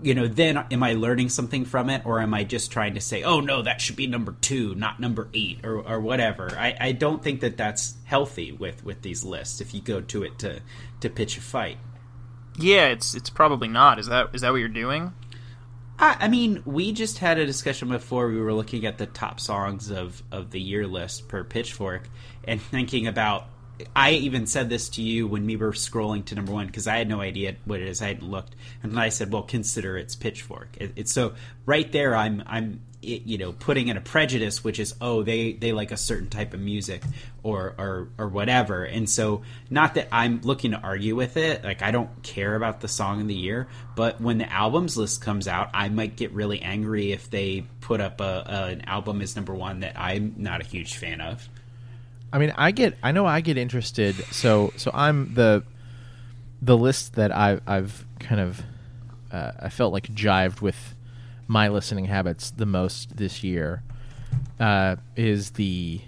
you 0.01 0.13
know, 0.13 0.27
then 0.27 0.57
am 0.71 0.83
I 0.83 0.93
learning 0.93 1.29
something 1.29 1.65
from 1.65 1.89
it, 1.89 2.05
or 2.05 2.21
am 2.21 2.33
I 2.33 2.43
just 2.43 2.71
trying 2.71 2.93
to 2.95 3.01
say, 3.01 3.23
oh 3.23 3.39
no, 3.39 3.61
that 3.61 3.81
should 3.81 3.95
be 3.95 4.07
number 4.07 4.35
two, 4.41 4.75
not 4.75 4.99
number 4.99 5.29
eight, 5.33 5.65
or, 5.65 5.79
or 5.79 5.99
whatever? 5.99 6.51
I, 6.57 6.75
I 6.79 6.91
don't 6.93 7.23
think 7.23 7.41
that 7.41 7.57
that's 7.57 7.95
healthy 8.05 8.51
with 8.51 8.83
with 8.83 9.01
these 9.01 9.23
lists. 9.23 9.61
If 9.61 9.73
you 9.73 9.81
go 9.81 10.01
to 10.01 10.23
it 10.23 10.39
to 10.39 10.61
to 11.01 11.09
pitch 11.09 11.37
a 11.37 11.41
fight, 11.41 11.77
yeah, 12.57 12.87
it's 12.87 13.15
it's 13.15 13.29
probably 13.29 13.67
not. 13.67 13.99
Is 13.99 14.07
that 14.07 14.29
is 14.33 14.41
that 14.41 14.51
what 14.51 14.57
you're 14.57 14.69
doing? 14.69 15.13
I, 15.97 16.15
I 16.21 16.27
mean, 16.27 16.63
we 16.65 16.93
just 16.93 17.17
had 17.17 17.37
a 17.37 17.45
discussion 17.45 17.89
before. 17.89 18.27
We 18.27 18.39
were 18.39 18.53
looking 18.53 18.85
at 18.85 18.97
the 18.97 19.05
top 19.05 19.39
songs 19.39 19.91
of 19.91 20.23
of 20.31 20.51
the 20.51 20.59
year 20.59 20.87
list 20.87 21.27
per 21.27 21.43
Pitchfork, 21.43 22.09
and 22.45 22.61
thinking 22.61 23.07
about 23.07 23.47
I 23.95 24.11
even 24.11 24.45
said 24.47 24.69
this 24.69 24.89
to 24.89 25.01
you 25.01 25.27
when 25.27 25.45
we 25.45 25.55
were 25.55 25.71
scrolling 25.71 26.25
to 26.25 26.35
number 26.35 26.51
one 26.51 26.67
because 26.67 26.87
I 26.87 26.97
had 26.97 27.07
no 27.07 27.21
idea 27.21 27.55
what 27.65 27.79
it 27.79 27.87
is. 27.87 28.01
I 28.01 28.07
hadn't 28.07 28.29
looked, 28.29 28.55
and 28.83 28.99
I 28.99 29.09
said, 29.09 29.31
"Well, 29.31 29.43
consider 29.43 29.97
it's 29.97 30.15
Pitchfork." 30.15 30.69
It, 30.77 30.93
it's 30.95 31.11
so 31.11 31.33
right 31.65 31.89
there. 31.91 32.15
I'm 32.15 32.43
I'm 32.45 32.81
it, 33.01 33.23
you 33.23 33.37
know 33.37 33.53
putting 33.53 33.87
in 33.87 33.97
a 33.97 34.01
prejudice, 34.01 34.63
which 34.63 34.79
is 34.79 34.95
oh 34.99 35.23
they 35.23 35.53
they 35.53 35.71
like 35.71 35.91
a 35.91 35.97
certain 35.97 36.29
type 36.29 36.53
of 36.53 36.59
music 36.59 37.03
or 37.43 37.75
or 37.77 38.09
or 38.17 38.27
whatever. 38.27 38.83
And 38.83 39.09
so 39.09 39.43
not 39.69 39.95
that 39.95 40.09
I'm 40.11 40.41
looking 40.41 40.71
to 40.71 40.77
argue 40.77 41.15
with 41.15 41.37
it. 41.37 41.63
Like 41.63 41.81
I 41.81 41.91
don't 41.91 42.23
care 42.23 42.55
about 42.55 42.81
the 42.81 42.87
song 42.87 43.21
of 43.21 43.27
the 43.27 43.35
year, 43.35 43.67
but 43.95 44.19
when 44.19 44.37
the 44.37 44.51
albums 44.51 44.97
list 44.97 45.21
comes 45.21 45.47
out, 45.47 45.69
I 45.73 45.89
might 45.89 46.15
get 46.15 46.31
really 46.31 46.61
angry 46.61 47.11
if 47.11 47.29
they 47.29 47.65
put 47.81 48.01
up 48.01 48.19
a, 48.21 48.43
a 48.45 48.63
an 48.69 48.81
album 48.81 49.21
as 49.21 49.35
number 49.35 49.53
one 49.53 49.81
that 49.81 49.97
I'm 49.97 50.35
not 50.37 50.61
a 50.61 50.65
huge 50.65 50.97
fan 50.97 51.21
of. 51.21 51.47
I 52.31 52.37
mean, 52.37 52.53
I 52.57 52.71
get, 52.71 52.95
I 53.01 53.11
know 53.11 53.25
I 53.25 53.41
get 53.41 53.57
interested. 53.57 54.15
So, 54.31 54.73
so 54.75 54.91
I'm 54.93 55.33
the, 55.33 55.63
the 56.61 56.77
list 56.77 57.13
that 57.15 57.35
I, 57.35 57.59
I've 57.65 58.05
kind 58.19 58.41
of, 58.41 58.61
uh, 59.31 59.53
I 59.59 59.69
felt 59.69 59.93
like 59.93 60.13
jived 60.13 60.61
with 60.61 60.95
my 61.47 61.67
listening 61.67 62.05
habits 62.05 62.51
the 62.51 62.65
most 62.65 63.17
this 63.17 63.43
year, 63.43 63.83
uh, 64.59 64.97
is 65.15 65.51
the 65.51 66.01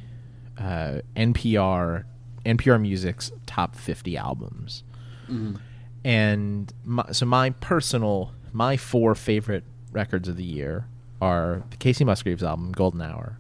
uh, 0.60 1.00
NPR, 1.16 2.04
NPR 2.46 2.82
Music's 2.82 3.32
top 3.48 3.76
50 3.76 4.18
albums. 4.18 4.84
Mm-hmm. 5.24 5.56
And 6.04 6.74
my, 6.84 7.12
so 7.12 7.26
my 7.26 7.52
personal, 7.52 8.34
my 8.54 8.78
four 8.78 9.16
favorite 9.16 9.64
records 9.92 10.28
of 10.28 10.38
the 10.38 10.44
year 10.44 10.86
are 11.22 11.64
the 11.70 11.78
Kacey 11.78 12.06
Musgraves 12.06 12.44
album, 12.44 12.72
Golden 12.72 13.02
Hour, 13.02 13.38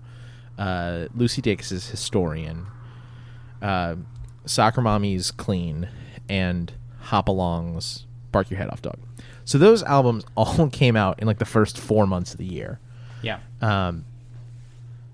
uh, 0.58 1.08
Lucy 1.16 1.42
Dacus's 1.42 1.90
Historian, 1.90 2.68
uh, 3.62 3.96
Soccer 4.46 4.82
Mommy's 4.82 5.32
Clean, 5.32 5.90
and 6.30 6.74
Hop 7.00 7.28
Along's 7.28 8.06
Bark 8.32 8.50
Your 8.50 8.58
Head 8.58 8.70
Off 8.70 8.82
Dog. 8.82 9.00
So 9.46 9.58
those 9.58 9.84
albums 9.84 10.26
all 10.36 10.70
came 10.70 10.96
out 10.96 11.20
in 11.20 11.28
like 11.28 11.40
the 11.40 11.46
first 11.46 11.78
four 11.78 12.08
months 12.08 12.32
of 12.32 12.38
the 12.38 12.46
year. 12.46 12.80
Yeah. 13.22 13.40
Um, 13.62 14.06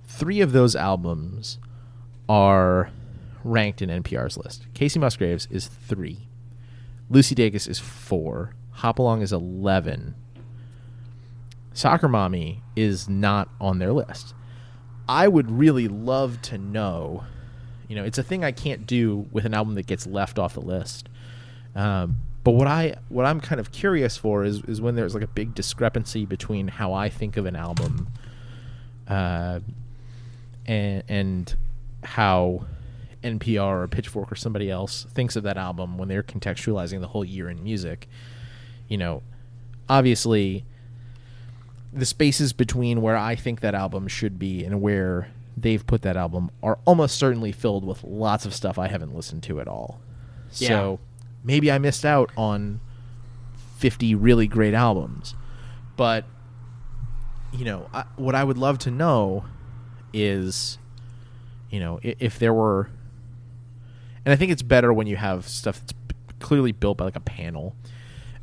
three 0.07 0.41
of 0.41 0.51
those 0.51 0.75
albums 0.75 1.59
are 2.29 2.91
ranked 3.43 3.81
in 3.81 3.89
NPR's 3.89 4.37
list. 4.37 4.67
Kacey 4.73 4.99
Musgraves 4.99 5.47
is 5.49 5.67
three. 5.67 6.27
Lucy 7.09 7.35
Dacus 7.35 7.67
is 7.67 7.79
four. 7.79 8.53
Hopalong 8.71 9.21
is 9.21 9.31
eleven. 9.31 10.15
Soccer 11.73 12.07
Mommy 12.07 12.63
is 12.75 13.07
not 13.07 13.49
on 13.61 13.79
their 13.79 13.93
list. 13.93 14.33
I 15.07 15.27
would 15.27 15.51
really 15.51 15.87
love 15.87 16.41
to 16.43 16.57
know. 16.57 17.23
You 17.87 17.95
know, 17.95 18.03
it's 18.03 18.17
a 18.17 18.23
thing 18.23 18.43
I 18.43 18.51
can't 18.51 18.85
do 18.85 19.27
with 19.31 19.45
an 19.45 19.53
album 19.53 19.75
that 19.75 19.87
gets 19.87 20.05
left 20.05 20.37
off 20.37 20.53
the 20.53 20.61
list. 20.61 21.07
Um, 21.75 22.17
but 22.43 22.51
what 22.51 22.67
I 22.67 22.95
what 23.09 23.25
I'm 23.25 23.39
kind 23.39 23.59
of 23.59 23.71
curious 23.71 24.17
for 24.17 24.43
is 24.43 24.63
is 24.63 24.81
when 24.81 24.95
there's 24.95 25.13
like 25.13 25.23
a 25.23 25.27
big 25.27 25.53
discrepancy 25.53 26.25
between 26.25 26.69
how 26.69 26.93
I 26.93 27.09
think 27.09 27.37
of 27.37 27.45
an 27.45 27.55
album, 27.55 28.07
uh, 29.07 29.59
and 30.65 31.03
and 31.07 31.55
how 32.03 32.65
NPR 33.23 33.83
or 33.83 33.87
Pitchfork 33.87 34.31
or 34.31 34.35
somebody 34.35 34.71
else 34.71 35.05
thinks 35.13 35.35
of 35.35 35.43
that 35.43 35.57
album 35.57 35.97
when 35.97 36.07
they're 36.07 36.23
contextualizing 36.23 37.01
the 37.01 37.07
whole 37.07 37.25
year 37.25 37.49
in 37.49 37.63
music. 37.63 38.07
You 38.87 38.97
know, 38.97 39.23
obviously, 39.89 40.65
the 41.97 42.05
spaces 42.05 42.53
between 42.53 43.01
where 43.01 43.17
I 43.17 43.35
think 43.35 43.61
that 43.61 43.75
album 43.75 44.07
should 44.07 44.37
be 44.37 44.63
and 44.63 44.81
where 44.81 45.29
they've 45.55 45.85
put 45.85 46.03
that 46.03 46.15
album 46.15 46.51
are 46.61 46.77
almost 46.85 47.17
certainly 47.17 47.51
filled 47.51 47.83
with 47.85 48.03
lots 48.03 48.45
of 48.45 48.53
stuff 48.53 48.77
I 48.77 48.87
haven't 48.87 49.15
listened 49.15 49.43
to 49.43 49.59
at 49.59 49.67
all. 49.67 49.99
Yeah. 50.53 50.67
So 50.67 50.99
maybe 51.43 51.71
I 51.71 51.79
missed 51.79 52.05
out 52.05 52.31
on 52.37 52.79
50 53.77 54.15
really 54.15 54.47
great 54.47 54.73
albums. 54.73 55.33
But, 55.95 56.25
you 57.51 57.65
know, 57.65 57.89
I, 57.93 58.05
what 58.15 58.35
I 58.35 58.43
would 58.43 58.57
love 58.57 58.77
to 58.79 58.91
know 58.91 59.45
is, 60.13 60.77
you 61.71 61.79
know, 61.79 61.99
if, 62.03 62.15
if 62.19 62.39
there 62.39 62.53
were. 62.53 62.89
And 64.25 64.33
I 64.33 64.35
think 64.35 64.51
it's 64.51 64.61
better 64.61 64.93
when 64.93 65.07
you 65.07 65.15
have 65.15 65.47
stuff 65.47 65.79
that's 65.79 65.93
clearly 66.39 66.71
built 66.71 66.97
by 66.97 67.05
like 67.05 67.15
a 67.15 67.21
panel. 67.21 67.75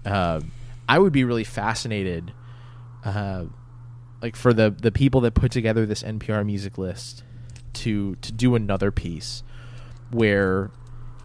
Uh, 0.04 0.40
I 0.88 0.98
would 0.98 1.12
be 1.12 1.24
really 1.24 1.44
fascinated, 1.44 2.32
uh, 3.04 3.44
like 4.22 4.36
for 4.36 4.52
the 4.52 4.70
the 4.70 4.92
people 4.92 5.20
that 5.22 5.34
put 5.34 5.52
together 5.52 5.86
this 5.86 6.02
NPR 6.02 6.44
music 6.44 6.78
list, 6.78 7.22
to 7.74 8.16
to 8.16 8.32
do 8.32 8.54
another 8.54 8.90
piece 8.90 9.42
where 10.10 10.70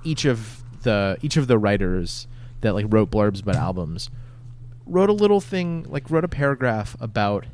each 0.03 0.25
of 0.25 0.63
the 0.83 1.17
each 1.21 1.37
of 1.37 1.47
the 1.47 1.57
writers 1.57 2.27
that 2.61 2.73
like 2.73 2.85
wrote 2.89 3.09
blurbs 3.09 3.41
about 3.41 3.55
albums 3.55 4.09
wrote 4.85 5.09
a 5.09 5.13
little 5.13 5.39
thing 5.39 5.85
like 5.87 6.09
wrote 6.09 6.23
a 6.23 6.29
paragraph 6.29 6.95
about 6.99 7.45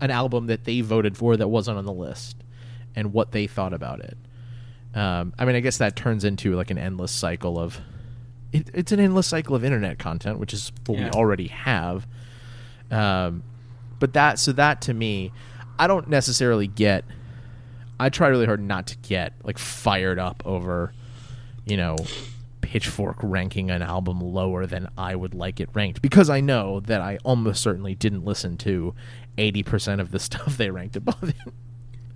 an 0.00 0.10
album 0.10 0.46
that 0.46 0.64
they 0.64 0.80
voted 0.80 1.16
for 1.16 1.36
that 1.36 1.48
wasn't 1.48 1.76
on 1.76 1.84
the 1.84 1.92
list 1.92 2.36
and 2.96 3.12
what 3.12 3.32
they 3.32 3.46
thought 3.46 3.72
about 3.72 4.00
it. 4.00 4.16
Um, 4.94 5.32
I 5.38 5.44
mean, 5.44 5.54
I 5.56 5.60
guess 5.60 5.78
that 5.78 5.96
turns 5.96 6.24
into 6.24 6.54
like 6.56 6.70
an 6.70 6.78
endless 6.78 7.12
cycle 7.12 7.58
of 7.58 7.80
it, 8.52 8.68
it's 8.74 8.92
an 8.92 9.00
endless 9.00 9.26
cycle 9.26 9.54
of 9.54 9.64
internet 9.64 9.98
content, 9.98 10.38
which 10.38 10.52
is 10.52 10.72
what 10.86 10.98
we 10.98 11.04
already 11.10 11.48
have. 11.48 12.06
Um, 12.90 13.42
but 14.02 14.14
that 14.14 14.40
so 14.40 14.50
that 14.50 14.80
to 14.80 14.92
me, 14.92 15.30
I 15.78 15.86
don't 15.86 16.08
necessarily 16.08 16.66
get. 16.66 17.04
I 18.00 18.08
try 18.08 18.26
really 18.26 18.46
hard 18.46 18.60
not 18.60 18.88
to 18.88 18.96
get 18.96 19.32
like 19.44 19.58
fired 19.58 20.18
up 20.18 20.42
over, 20.44 20.92
you 21.64 21.76
know, 21.76 21.94
Pitchfork 22.62 23.18
ranking 23.22 23.70
an 23.70 23.80
album 23.80 24.20
lower 24.20 24.66
than 24.66 24.88
I 24.98 25.14
would 25.14 25.34
like 25.34 25.60
it 25.60 25.68
ranked 25.72 26.02
because 26.02 26.28
I 26.28 26.40
know 26.40 26.80
that 26.80 27.00
I 27.00 27.18
almost 27.22 27.62
certainly 27.62 27.94
didn't 27.94 28.24
listen 28.24 28.56
to 28.56 28.92
eighty 29.38 29.62
percent 29.62 30.00
of 30.00 30.10
the 30.10 30.18
stuff 30.28 30.56
they 30.56 30.70
ranked 30.70 30.96
above 30.96 31.22
it. 31.22 31.54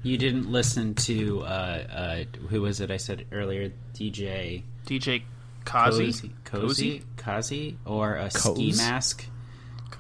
You 0.03 0.19
didn't 0.19 0.51
listen 0.51 0.93
to 0.95 1.43
uh, 1.43 1.45
uh, 1.47 2.25
who 2.49 2.63
was 2.63 2.81
it? 2.81 2.91
I 2.91 2.97
said 2.97 3.27
earlier, 3.31 3.71
DJ 3.95 4.65
DJ 4.87 5.23
Kazi. 5.65 6.07
Cozy, 6.07 6.31
Cozy, 6.43 7.03
Kazi, 7.17 7.79
or 7.85 8.17
a 8.17 8.29
ski 8.29 8.73
Coz? 8.73 8.77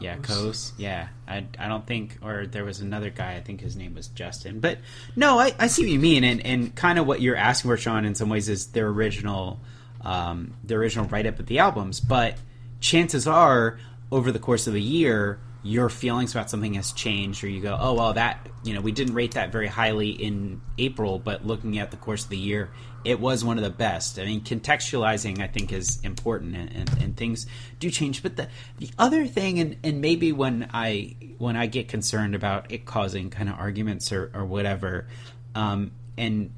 Yeah. 0.00 0.16
Coz. 0.16 0.72
Yeah, 0.76 1.08
I, 1.26 1.46
I 1.58 1.68
don't 1.68 1.86
think, 1.86 2.18
or 2.22 2.46
there 2.46 2.64
was 2.64 2.80
another 2.80 3.10
guy. 3.10 3.34
I 3.34 3.40
think 3.40 3.60
his 3.60 3.76
name 3.76 3.94
was 3.94 4.08
Justin. 4.08 4.60
But 4.60 4.78
no, 5.14 5.38
I, 5.38 5.52
I 5.58 5.66
see 5.68 5.82
what 5.82 5.90
you 5.90 5.98
mean, 5.98 6.24
and, 6.24 6.44
and 6.44 6.74
kind 6.74 6.98
of 6.98 7.06
what 7.06 7.20
you're 7.20 7.36
asking 7.36 7.70
for, 7.70 7.76
Sean. 7.76 8.04
In 8.04 8.14
some 8.14 8.28
ways, 8.28 8.48
is 8.48 8.68
their 8.68 8.88
original, 8.88 9.60
um, 10.02 10.54
the 10.64 10.74
original 10.74 11.06
write 11.06 11.26
up 11.26 11.38
of 11.38 11.46
the 11.46 11.58
albums. 11.58 12.00
But 12.00 12.36
chances 12.80 13.26
are, 13.26 13.78
over 14.12 14.30
the 14.32 14.38
course 14.38 14.66
of 14.66 14.74
a 14.74 14.80
year, 14.80 15.38
your 15.62 15.88
feelings 15.88 16.32
about 16.32 16.50
something 16.50 16.74
has 16.74 16.92
changed, 16.92 17.42
or 17.42 17.48
you 17.48 17.60
go, 17.60 17.76
oh 17.80 17.94
well, 17.94 18.12
that 18.12 18.46
you 18.66 18.74
know, 18.74 18.80
we 18.80 18.92
didn't 18.92 19.14
rate 19.14 19.34
that 19.34 19.52
very 19.52 19.68
highly 19.68 20.10
in 20.10 20.60
April, 20.76 21.18
but 21.18 21.46
looking 21.46 21.78
at 21.78 21.90
the 21.90 21.96
course 21.96 22.24
of 22.24 22.30
the 22.30 22.36
year, 22.36 22.70
it 23.06 23.20
was 23.20 23.44
one 23.44 23.56
of 23.56 23.64
the 23.64 23.70
best. 23.70 24.18
I 24.18 24.24
mean, 24.24 24.40
contextualizing, 24.40 25.40
I 25.40 25.46
think, 25.46 25.72
is 25.72 26.00
important, 26.02 26.56
and, 26.56 26.72
and, 26.74 27.02
and 27.02 27.16
things 27.16 27.46
do 27.78 27.90
change. 27.90 28.22
But 28.22 28.36
the 28.36 28.48
the 28.78 28.90
other 28.98 29.26
thing, 29.26 29.60
and, 29.60 29.76
and 29.84 30.00
maybe 30.00 30.32
when 30.32 30.68
I 30.74 31.14
when 31.38 31.56
I 31.56 31.66
get 31.66 31.88
concerned 31.88 32.34
about 32.34 32.72
it 32.72 32.84
causing 32.84 33.30
kind 33.30 33.48
of 33.48 33.58
arguments 33.58 34.12
or, 34.12 34.30
or 34.34 34.44
whatever, 34.44 35.06
um, 35.54 35.92
and 36.18 36.50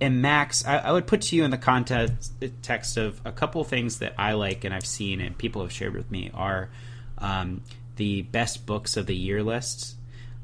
and 0.00 0.20
Max, 0.20 0.66
I, 0.66 0.78
I 0.78 0.92
would 0.92 1.06
put 1.06 1.22
to 1.22 1.36
you 1.36 1.44
in 1.44 1.50
the 1.52 1.58
context 1.58 2.32
text 2.62 2.96
of 2.96 3.20
a 3.24 3.30
couple 3.30 3.62
things 3.62 4.00
that 4.00 4.14
I 4.18 4.32
like 4.32 4.64
and 4.64 4.74
I've 4.74 4.86
seen 4.86 5.20
and 5.20 5.38
people 5.38 5.62
have 5.62 5.72
shared 5.72 5.94
with 5.94 6.10
me 6.10 6.30
are 6.34 6.70
um, 7.18 7.62
the 7.96 8.22
best 8.22 8.66
books 8.66 8.96
of 8.96 9.06
the 9.06 9.14
year 9.14 9.42
lists 9.42 9.94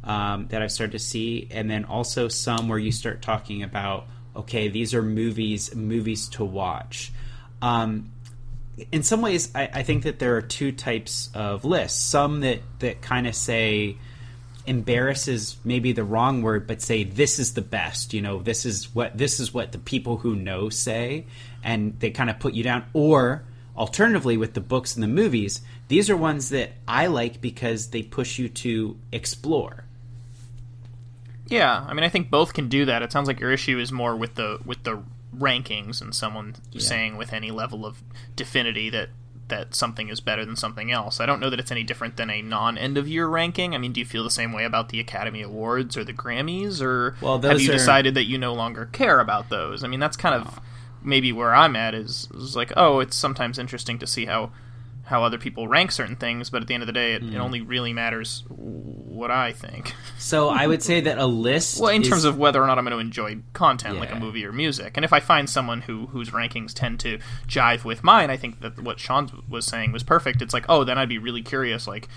um, 0.05 0.49
that 0.49 0.63
I've 0.63 0.73
started 0.73 0.93
to 0.93 0.99
see, 0.99 1.49
and 1.51 1.71
then 1.71 1.85
also 1.85 2.29
some 2.29 2.69
where 2.69 2.79
you 2.79 2.93
start 2.93 3.23
talking 3.23 3.63
about 3.63 4.07
okay, 4.37 4.69
these 4.69 4.95
are 4.95 5.03
movies 5.03 5.75
movies 5.75 6.29
to 6.31 6.45
watch. 6.45 7.13
Um, 7.61 8.11
in 8.91 9.03
some 9.03 9.21
ways, 9.21 9.51
I, 9.55 9.69
I 9.73 9.83
think 9.83 10.05
that 10.05 10.19
there 10.19 10.37
are 10.37 10.43
two 10.43 10.73
types 10.73 11.31
of 11.35 11.65
lists. 11.65 12.01
Some 12.03 12.41
that 12.41 12.61
that 12.81 13.03
kind 13.03 13.27
of 13.27 13.35
say 13.35 13.97
embarrasses 14.67 15.57
maybe 15.65 15.93
the 15.93 16.05
wrong 16.05 16.43
word, 16.43 16.67
but 16.67 16.81
say 16.81 17.05
this 17.05 17.39
is 17.39 17.55
the 17.55 17.63
best. 17.63 18.15
You 18.15 18.23
know, 18.23 18.41
this 18.41 18.65
is 18.65 18.95
what 18.95 19.17
this 19.17 19.41
is 19.41 19.53
what 19.53 19.73
the 19.73 19.79
people 19.79 20.19
who 20.19 20.37
know 20.37 20.69
say, 20.69 21.27
and 21.63 21.99
they 22.01 22.11
kind 22.11 22.31
of 22.31 22.39
put 22.39 22.55
you 22.55 22.63
down. 22.63 22.85
Or 22.93 23.45
alternatively, 23.77 24.37
with 24.37 24.55
the 24.55 24.61
books 24.61 24.95
and 24.95 25.03
the 25.03 25.09
movies, 25.09 25.61
these 25.89 26.09
are 26.09 26.17
ones 26.17 26.49
that 26.51 26.71
I 26.89 27.07
like 27.07 27.41
because 27.41 27.91
they 27.91 28.03
push 28.03 28.39
you 28.39 28.49
to 28.49 28.97
explore. 29.11 29.85
Yeah, 31.53 31.85
I 31.87 31.93
mean, 31.93 32.03
I 32.03 32.09
think 32.09 32.31
both 32.31 32.55
can 32.55 32.69
do 32.69 32.87
that. 32.87 33.03
It 33.03 33.13
sounds 33.13 33.29
like 33.29 33.39
your 33.39 33.53
issue 33.53 33.79
is 33.79 33.93
more 33.93 34.17
with 34.17 34.37
the 34.37 34.59
with 34.65 34.85
the 34.85 35.03
rankings 35.37 36.01
and 36.01 36.15
someone 36.15 36.57
saying 36.79 37.17
with 37.17 37.33
any 37.33 37.51
level 37.51 37.85
of 37.87 38.03
definity 38.37 38.91
that 38.91 39.09
that 39.49 39.75
something 39.75 40.09
is 40.09 40.21
better 40.21 40.47
than 40.47 40.57
something 40.57 40.91
else. 40.91 41.21
I 41.21 41.27
don't 41.27 41.39
know 41.39 41.51
that 41.51 41.61
it's 41.61 41.71
any 41.71 41.83
different 41.83 42.17
than 42.17 42.31
a 42.31 42.41
non 42.41 42.79
end 42.79 42.97
of 42.97 43.07
year 43.07 43.27
ranking. 43.27 43.75
I 43.75 43.79
mean, 43.79 43.93
do 43.93 44.01
you 44.01 44.07
feel 44.07 44.25
the 44.25 44.31
same 44.31 44.53
way 44.53 44.65
about 44.65 44.89
the 44.89 44.99
Academy 44.99 45.43
Awards 45.43 45.95
or 45.95 46.05
the 46.05 46.15
Grammys, 46.15 46.81
or 46.81 47.17
Well, 47.21 47.41
have 47.43 47.61
you 47.61 47.69
are- 47.69 47.73
decided 47.75 48.15
that 48.15 48.25
you 48.25 48.39
no 48.39 48.55
longer 48.55 48.87
care 48.87 49.21
about 49.21 49.51
those? 49.51 49.85
I 49.85 49.89
mean, 49.89 50.01
that's 50.01 50.17
kind 50.17 50.35
of 50.35 50.59
oh. 50.59 50.63
maybe 51.03 51.33
where 51.33 51.55
I'm 51.55 51.77
at 51.77 51.95
is, 51.95 52.29
is 52.35 52.57
like, 52.57 52.73
oh, 52.79 53.01
it's 53.01 53.15
sometimes 53.15 53.59
interesting 53.59 53.99
to 53.99 54.07
see 54.07 54.25
how 54.25 54.53
how 55.05 55.25
other 55.25 55.37
people 55.39 55.67
rank 55.69 55.91
certain 55.93 56.17
things, 56.17 56.49
but 56.49 56.63
at 56.63 56.69
the 56.69 56.75
end 56.75 56.83
of 56.83 56.87
the 56.87 56.93
day, 56.93 57.15
it, 57.15 57.23
Hmm. 57.23 57.35
it 57.35 57.39
only 57.39 57.61
really 57.61 57.93
matters 57.93 58.45
what 58.49 59.31
I 59.31 59.53
think. 59.53 59.95
So 60.19 60.49
I 60.51 60.67
would 60.69 60.83
say 60.85 61.01
that 61.01 61.19
a 61.19 61.27
list. 61.27 61.81
Well, 61.81 61.91
in 61.91 62.03
is- 62.03 62.09
terms 62.09 62.25
of 62.25 62.39
whether 62.39 62.63
or 62.63 62.67
not 62.69 62.79
I'm 62.79 62.85
going 62.85 62.93
to 62.97 63.01
enjoy 63.01 63.39
content 63.53 63.99
like 63.99 64.13
a 64.13 64.19
movie 64.19 64.47
or 64.47 64.53
music, 64.53 64.93
and 64.97 65.05
if 65.05 65.13
I 65.13 65.19
find 65.21 65.51
someone 65.51 65.83
who 65.83 66.07
whose 66.07 66.31
rankings 66.31 66.73
tend 66.73 67.01
to 67.01 67.19
jive 67.49 67.85
with 67.85 68.05
mine, 68.05 68.31
I 68.31 68.37
think 68.37 68.61
that 68.61 68.81
what 68.81 69.01
Sean 69.01 69.43
was 69.49 69.67
saying 69.67 69.91
was 69.93 70.05
perfect. 70.05 70.41
It's 70.41 70.55
like, 70.55 70.65
oh, 70.69 70.85
then 70.85 70.97
I'd 70.99 71.09
be 71.09 71.19
really 71.19 71.43
curious, 71.43 71.87
like, 71.89 72.09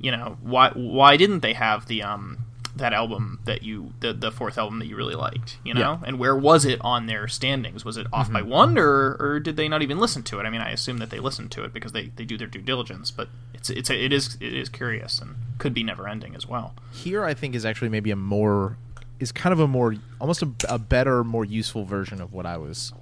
you 0.00 0.10
know, 0.10 0.38
why 0.40 0.70
why 0.70 1.16
didn't 1.18 1.40
they 1.40 1.52
have 1.52 1.86
the 1.86 2.02
um 2.02 2.38
that 2.76 2.92
album 2.92 3.38
that 3.44 3.62
you 3.62 3.92
the 4.00 4.12
the 4.12 4.32
fourth 4.32 4.58
album 4.58 4.78
that 4.80 4.86
you 4.86 4.96
really 4.96 5.14
liked, 5.14 5.58
you 5.64 5.72
know, 5.74 5.80
Yeah. 5.80 5.98
and 6.06 6.18
where 6.18 6.34
was 6.36 6.64
it 6.64 6.80
on 6.80 7.06
their 7.06 7.28
standings? 7.28 7.84
Was 7.84 7.96
it 7.96 8.06
off 8.12 8.32
by 8.32 8.40
mm-hmm. 8.40 8.50
one, 8.50 8.78
or 8.78 9.16
or 9.20 9.40
did 9.40 9.56
they 9.56 9.68
not 9.68 9.82
even 9.82 9.98
listen 9.98 10.22
to 10.24 10.40
it? 10.40 10.44
I 10.44 10.50
mean, 10.50 10.60
I 10.60 10.70
assume 10.70 10.98
that 10.98 11.10
they 11.10 11.20
listened 11.20 11.52
to 11.52 11.64
it 11.64 11.72
because 11.72 11.92
they, 11.92 12.06
they 12.16 12.24
do 12.24 12.36
their 12.36 12.48
due 12.48 12.62
diligence, 12.62 13.10
but 13.10 13.28
it's 13.52 13.70
it's 13.70 13.90
a, 13.90 14.04
it 14.04 14.12
is 14.12 14.36
it 14.40 14.52
is 14.52 14.68
curious 14.68 15.20
and 15.20 15.36
could 15.58 15.72
be 15.72 15.84
never 15.84 16.08
ending 16.08 16.34
as 16.34 16.46
well. 16.48 16.74
here 16.92 17.24
I 17.24 17.32
think 17.34 17.54
is 17.54 17.64
actually 17.64 17.90
maybe 17.90 18.10
a 18.10 18.16
more 18.16 18.76
is 19.20 19.30
kind 19.30 19.52
of 19.52 19.60
a 19.60 19.68
more 19.68 19.94
almost 20.20 20.42
a, 20.42 20.50
a 20.68 20.78
better, 20.78 21.22
more 21.22 21.44
useful 21.44 21.84
version 21.84 22.20
of 22.20 22.32
what 22.32 22.44
I 22.44 22.56
was 22.56 22.92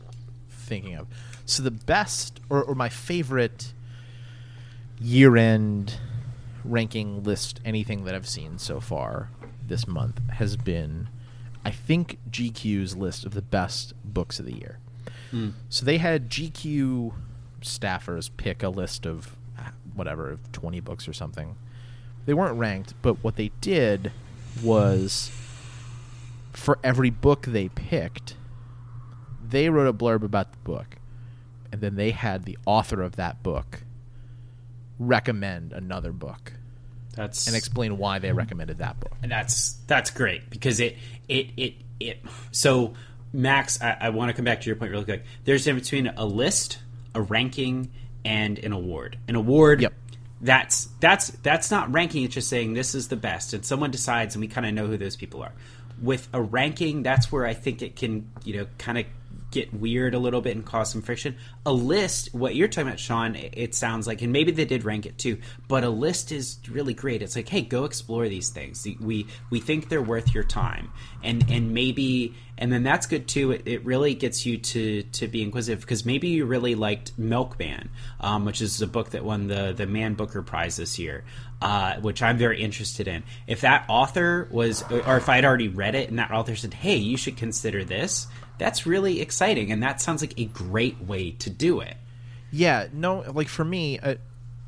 thinking 0.50 0.94
of. 0.94 1.06
So 1.46 1.62
the 1.62 1.70
best 1.70 2.40
or, 2.50 2.62
or 2.62 2.74
my 2.74 2.90
favorite 2.90 3.72
year 5.00 5.36
end 5.36 5.96
ranking 6.64 7.24
list 7.24 7.60
anything 7.64 8.04
that 8.04 8.14
I've 8.14 8.28
seen 8.28 8.58
so 8.58 8.78
far 8.80 9.30
this 9.68 9.86
month 9.86 10.20
has 10.30 10.56
been 10.56 11.08
I 11.64 11.70
think 11.70 12.18
GQ's 12.30 12.96
list 12.96 13.24
of 13.24 13.34
the 13.34 13.42
best 13.42 13.94
books 14.04 14.38
of 14.40 14.46
the 14.46 14.54
year. 14.54 14.78
So 15.68 15.84
they 15.86 15.98
had 15.98 16.28
GQ 16.28 17.12
staffers 17.62 18.30
pick 18.36 18.62
a 18.62 18.68
list 18.68 19.06
of 19.06 19.36
uh, 19.58 19.70
whatever, 19.94 20.38
20 20.52 20.80
books 20.80 21.06
or 21.08 21.12
something. 21.12 21.56
They 22.26 22.34
weren't 22.34 22.58
ranked, 22.58 22.94
but 23.00 23.22
what 23.24 23.36
they 23.36 23.50
did 23.60 24.12
was 24.62 25.30
for 26.52 26.78
every 26.84 27.10
book 27.10 27.46
they 27.46 27.68
picked, 27.68 28.36
they 29.48 29.70
wrote 29.70 29.86
a 29.88 29.92
blurb 29.92 30.22
about 30.22 30.52
the 30.52 30.58
book, 30.58 30.96
and 31.70 31.80
then 31.80 31.94
they 31.96 32.10
had 32.10 32.44
the 32.44 32.58
author 32.66 33.00
of 33.02 33.16
that 33.16 33.42
book 33.42 33.84
recommend 34.98 35.72
another 35.72 36.12
book 36.12 36.52
That's 37.14 37.46
and 37.46 37.56
explain 37.56 37.98
why 37.98 38.18
they 38.18 38.32
recommended 38.32 38.78
that 38.78 38.98
book. 38.98 39.12
And 39.22 39.30
that's 39.30 39.74
that's 39.86 40.10
great 40.10 40.48
because 40.50 40.80
it 40.80 40.96
it 41.28 41.50
it 41.56 41.74
it. 42.00 42.20
So 42.50 42.94
Max, 43.32 43.80
I, 43.80 43.96
I 44.00 44.08
want 44.10 44.30
to 44.30 44.34
come 44.34 44.44
back 44.44 44.60
to 44.62 44.66
your 44.66 44.76
point 44.76 44.90
really 44.90 45.04
quick. 45.04 45.24
There's 45.44 45.62
a 45.62 45.64
difference 45.66 45.90
between 45.90 46.08
a 46.16 46.24
list, 46.24 46.78
a 47.14 47.22
ranking, 47.22 47.90
and 48.24 48.58
an 48.58 48.72
award. 48.72 49.18
An 49.28 49.36
award. 49.36 49.80
Yep. 49.82 49.94
That's 50.40 50.86
that's 51.00 51.28
that's 51.28 51.70
not 51.70 51.92
ranking. 51.92 52.24
It's 52.24 52.34
just 52.34 52.48
saying 52.48 52.74
this 52.74 52.94
is 52.94 53.08
the 53.08 53.16
best, 53.16 53.54
and 53.54 53.64
someone 53.64 53.90
decides, 53.90 54.34
and 54.34 54.40
we 54.40 54.48
kind 54.48 54.66
of 54.66 54.74
know 54.74 54.86
who 54.86 54.96
those 54.96 55.16
people 55.16 55.42
are. 55.42 55.52
With 56.00 56.28
a 56.32 56.42
ranking, 56.42 57.04
that's 57.04 57.30
where 57.30 57.46
I 57.46 57.54
think 57.54 57.80
it 57.80 57.94
can 57.94 58.28
you 58.44 58.58
know 58.58 58.66
kind 58.78 58.98
of 58.98 59.06
get 59.52 59.72
weird 59.72 60.14
a 60.14 60.18
little 60.18 60.40
bit 60.40 60.56
and 60.56 60.64
cause 60.64 60.90
some 60.90 61.02
friction. 61.02 61.36
A 61.64 61.72
list, 61.72 62.34
what 62.34 62.56
you're 62.56 62.68
talking 62.68 62.88
about, 62.88 62.98
Sean, 62.98 63.36
it- 63.36 63.72
sounds 63.74 64.06
like, 64.06 64.20
and 64.20 64.32
maybe 64.32 64.52
they 64.52 64.64
did 64.66 64.84
rank 64.84 65.06
it 65.06 65.16
too, 65.16 65.38
but 65.68 65.82
a 65.84 65.88
list 65.88 66.30
is 66.32 66.58
really 66.70 66.92
great. 66.94 67.22
It's 67.22 67.36
like, 67.36 67.48
hey, 67.48 67.62
go 67.62 67.84
explore 67.84 68.28
these 68.28 68.50
things. 68.50 68.86
We 69.00 69.26
we 69.50 69.60
think 69.60 69.88
they're 69.88 70.02
worth 70.02 70.34
your 70.34 70.44
time, 70.44 70.90
and 71.22 71.44
and 71.48 71.72
maybe, 71.72 72.34
and 72.58 72.70
then 72.72 72.82
that's 72.82 73.06
good 73.06 73.26
too. 73.28 73.52
It, 73.52 73.62
it 73.64 73.84
really 73.84 74.14
gets 74.14 74.44
you 74.44 74.58
to 74.58 75.02
to 75.04 75.28
be 75.28 75.42
inquisitive 75.42 75.80
because 75.80 76.04
maybe 76.04 76.28
you 76.28 76.44
really 76.44 76.74
liked 76.74 77.12
Milkman, 77.18 77.88
um, 78.20 78.44
which 78.44 78.60
is 78.60 78.82
a 78.82 78.86
book 78.86 79.10
that 79.10 79.24
won 79.24 79.46
the 79.46 79.72
the 79.72 79.86
Man 79.86 80.14
Booker 80.14 80.42
Prize 80.42 80.76
this 80.76 80.98
year. 80.98 81.24
Uh, 81.62 81.94
which 82.00 82.24
I'm 82.24 82.38
very 82.38 82.60
interested 82.60 83.06
in. 83.06 83.22
If 83.46 83.60
that 83.60 83.84
author 83.86 84.48
was, 84.50 84.82
or 84.90 85.16
if 85.16 85.28
I'd 85.28 85.44
already 85.44 85.68
read 85.68 85.94
it 85.94 86.08
and 86.10 86.18
that 86.18 86.32
author 86.32 86.56
said, 86.56 86.74
"Hey, 86.74 86.96
you 86.96 87.16
should 87.16 87.36
consider 87.36 87.84
this," 87.84 88.26
that's 88.62 88.86
really 88.86 89.20
exciting, 89.20 89.72
and 89.72 89.82
that 89.82 90.00
sounds 90.00 90.22
like 90.22 90.38
a 90.38 90.44
great 90.46 91.00
way 91.02 91.32
to 91.32 91.50
do 91.50 91.80
it. 91.80 91.96
Yeah, 92.50 92.86
no, 92.92 93.24
like 93.32 93.48
for 93.48 93.64
me, 93.64 93.98
uh, 93.98 94.14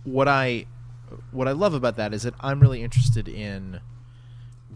what 0.03 0.27
I 0.27 0.67
what 1.31 1.47
I 1.47 1.53
love 1.53 1.75
about 1.75 1.97
that 1.97 2.13
is 2.13 2.23
that 2.23 2.35
I'm 2.41 2.61
really 2.61 2.83
interested 2.83 3.29
in 3.29 3.81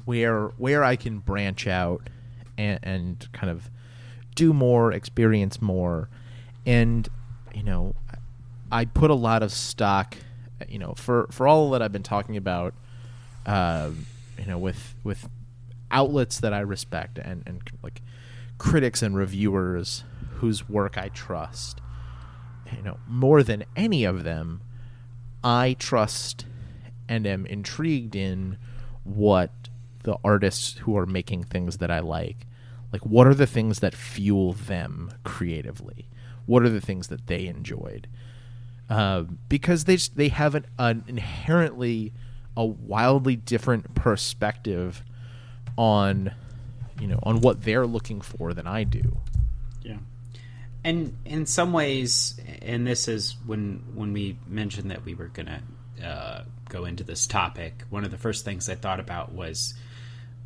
where 0.05 0.49
where 0.59 0.85
I 0.85 0.97
can 0.97 1.19
branch 1.19 1.67
out 1.67 2.09
and, 2.57 2.79
and 2.83 3.29
kind 3.33 3.51
of 3.51 3.71
do 4.35 4.53
more, 4.53 4.93
experience 4.93 5.61
more, 5.61 6.09
and 6.65 7.09
you 7.55 7.63
know, 7.63 7.95
I 8.71 8.85
put 8.85 9.11
a 9.11 9.15
lot 9.15 9.43
of 9.43 9.51
stock, 9.51 10.17
you 10.69 10.79
know, 10.79 10.95
for 10.95 11.27
for 11.31 11.49
all 11.49 11.71
that 11.71 11.83
I've 11.83 11.93
been 11.93 12.03
talking 12.03 12.37
about, 12.37 12.75
um, 13.47 14.07
you 14.39 14.47
know, 14.47 14.59
with 14.59 14.95
with 15.03 15.29
outlets 15.91 16.39
that 16.41 16.53
I 16.53 16.61
respect 16.61 17.19
and 17.19 17.43
and 17.47 17.63
like 17.83 18.03
critics 18.59 19.03
and 19.03 19.17
reviewers 19.17 20.05
whose 20.37 20.69
work 20.69 20.99
I 20.99 21.09
trust 21.09 21.81
you 22.77 22.83
know, 22.83 22.99
more 23.07 23.43
than 23.43 23.65
any 23.77 24.05
of 24.05 24.25
them, 24.25 24.61
I 25.43 25.77
trust 25.79 26.47
and 27.09 27.27
am 27.27 27.47
intrigued 27.47 28.15
in 28.15 28.59
what 29.05 29.51
the 30.03 30.17
artists 30.25 30.79
who 30.79 30.97
are 30.97 31.07
making 31.07 31.45
things 31.45 31.79
that 31.79 31.91
I 31.91 32.01
like, 32.01 32.47
like 32.93 33.05
what 33.05 33.27
are 33.27 33.35
the 33.35 33.47
things 33.47 33.81
that 33.81 33.95
fuel 33.95 34.53
them 34.53 35.13
creatively? 35.25 36.09
What 36.47 36.63
are 36.63 36.71
the 36.71 36.81
things 36.81 37.09
that 37.09 37.27
they 37.27 37.47
enjoyed? 37.47 38.09
Uh, 38.89 39.25
because 39.49 39.85
they 39.85 39.97
just, 39.97 40.17
they 40.17 40.29
have 40.29 40.55
an, 40.55 40.67
an 40.79 41.05
inherently 41.07 42.13
a 42.57 42.65
wildly 42.65 43.37
different 43.37 43.95
perspective 43.95 45.05
on 45.77 46.33
you 47.01 47.07
know 47.07 47.19
on 47.23 47.41
what 47.41 47.63
they're 47.63 47.87
looking 47.87 48.21
for 48.21 48.55
than 48.55 48.67
I 48.67 48.85
do. 48.85 49.19
Yeah. 49.83 49.99
And 50.85 51.17
in 51.25 51.47
some 51.47 51.73
ways, 51.73 52.39
and 52.63 52.87
this 52.87 53.09
is 53.09 53.37
when 53.47 53.85
when 53.95 54.13
we 54.13 54.39
mentioned 54.47 54.91
that 54.91 55.05
we 55.05 55.15
were 55.15 55.29
gonna 55.29 55.63
uh, 56.05 56.43
go 56.69 56.85
into 56.85 57.05
this 57.05 57.27
topic. 57.27 57.85
One 57.91 58.05
of 58.05 58.11
the 58.11 58.19
first 58.19 58.45
things 58.45 58.69
I 58.69 58.75
thought 58.75 59.01
about 59.01 59.33
was 59.33 59.75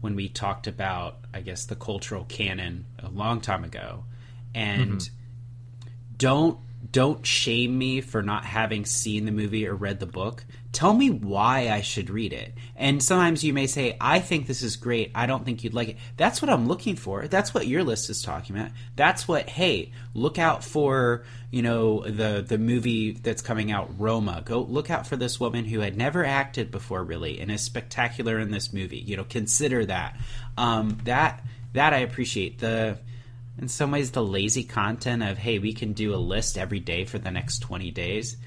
when 0.01 0.17
we 0.17 0.29
talked 0.29 0.67
about, 0.67 1.19
I 1.33 1.41
guess, 1.41 1.65
the 1.67 1.77
cultural 1.77 2.25
canon 2.25 2.87
a 2.99 3.09
long 3.09 3.41
time 3.41 3.65
ago, 3.65 4.05
and 4.55 5.09
don't 6.17 6.59
don't 6.91 7.25
shame 7.25 7.79
me 7.79 8.01
for 8.01 8.23
not 8.23 8.45
having 8.45 8.85
seen 8.85 9.25
the 9.25 9.33
movie 9.33 9.67
or 9.67 9.75
read 9.75 10.01
the 10.01 10.07
book. 10.07 10.45
Tell 10.73 10.95
me 10.95 11.11
why 11.11 11.69
I 11.69 11.83
should 11.83 12.09
read 12.09 12.33
it. 12.33 12.55
And 12.77 13.03
sometimes 13.03 13.45
you 13.45 13.53
may 13.53 13.67
say, 13.67 13.95
I 14.01 14.21
think 14.21 14.47
this 14.47 14.63
is 14.63 14.77
great. 14.77 15.11
I 15.15 15.27
don't 15.27 15.45
think 15.45 15.63
you'd 15.63 15.75
like 15.75 15.91
it. 15.91 15.97
That's 16.17 16.41
what 16.41 16.51
I'm 16.51 16.67
looking 16.67 16.97
for. 16.97 17.29
That's 17.29 17.53
what 17.53 17.67
your 17.67 17.85
list 17.85 18.09
is 18.09 18.23
talking 18.23 18.57
about. 18.57 18.71
That's 18.97 19.29
what, 19.29 19.51
hey, 19.51 19.93
look 20.15 20.39
out 20.39 20.65
for, 20.65 21.25
you 21.51 21.61
know, 21.61 22.01
the 22.09 22.43
the 22.47 22.57
movie 22.57 23.13
that's 23.13 23.43
coming 23.43 23.71
out, 23.71 24.01
Roma. 24.01 24.43
Go 24.47 24.63
look 24.63 24.91
out 24.91 25.07
for 25.07 25.17
this 25.17 25.39
woman 25.39 25.67
who 25.67 25.81
had 25.81 25.95
never 25.95 26.25
acted 26.25 26.71
before 26.71 27.05
really 27.05 27.39
and 27.39 27.51
is 27.51 27.61
spectacular 27.61 28.39
in 28.39 28.51
this 28.51 28.73
movie. 28.73 29.01
You 29.01 29.19
know, 29.19 29.25
consider 29.25 29.85
that. 29.85 30.17
Um, 30.57 30.99
that 31.05 31.45
that 31.75 31.93
I 31.93 31.99
appreciate. 31.99 32.61
The 32.61 32.99
in 33.59 33.69
some 33.69 33.91
ways 33.91 34.11
the 34.13 34.25
lazy 34.25 34.65
content 34.65 35.23
of 35.23 35.37
hey 35.37 35.59
we 35.59 35.75
can 35.75 35.93
do 35.93 36.15
a 36.15 36.17
list 36.17 36.57
every 36.57 36.81
day 36.81 37.05
for 37.05 37.19
the 37.19 37.31
next 37.31 37.59
20 37.59 37.91
days 37.91 38.39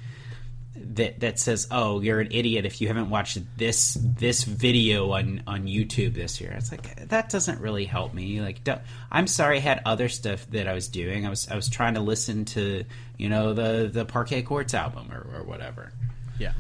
that 0.94 1.20
that 1.20 1.40
says 1.40 1.68
oh 1.72 2.00
you're 2.00 2.20
an 2.20 2.28
idiot 2.32 2.66
if 2.66 2.80
you 2.80 2.88
haven't 2.88 3.10
watched 3.10 3.40
this 3.58 3.98
this 4.00 4.44
video 4.44 5.12
on 5.12 5.42
on 5.48 5.66
YouTube 5.66 6.14
this 6.14 6.40
year 6.40 6.52
it's 6.58 6.72
like 6.72 7.08
that 7.10 7.30
doesn't 7.30 7.60
really 7.60 7.86
help 7.86 8.14
me 8.14 8.40
like 8.42 8.64
don't, 8.64 8.82
I'm 9.12 9.28
sorry 9.28 9.58
I 9.58 9.62
had 9.62 9.82
other 9.86 10.10
stuff 10.10 10.46
that 10.52 10.68
I 10.68 10.74
was 10.74 10.88
doing 10.88 11.26
I 11.26 11.30
was 11.30 11.48
I 11.50 11.56
was 11.56 11.70
trying 11.70 11.96
to 11.96 12.02
listen 12.02 12.46
to 12.46 12.84
you 13.18 13.30
know 13.30 13.54
the 13.54 13.90
the 13.92 14.06
Parquet 14.06 14.44
Courts 14.44 14.74
album 14.74 15.12
or, 15.12 15.26
or 15.38 15.44
whatever 15.44 15.92
Yeah. 16.40 16.54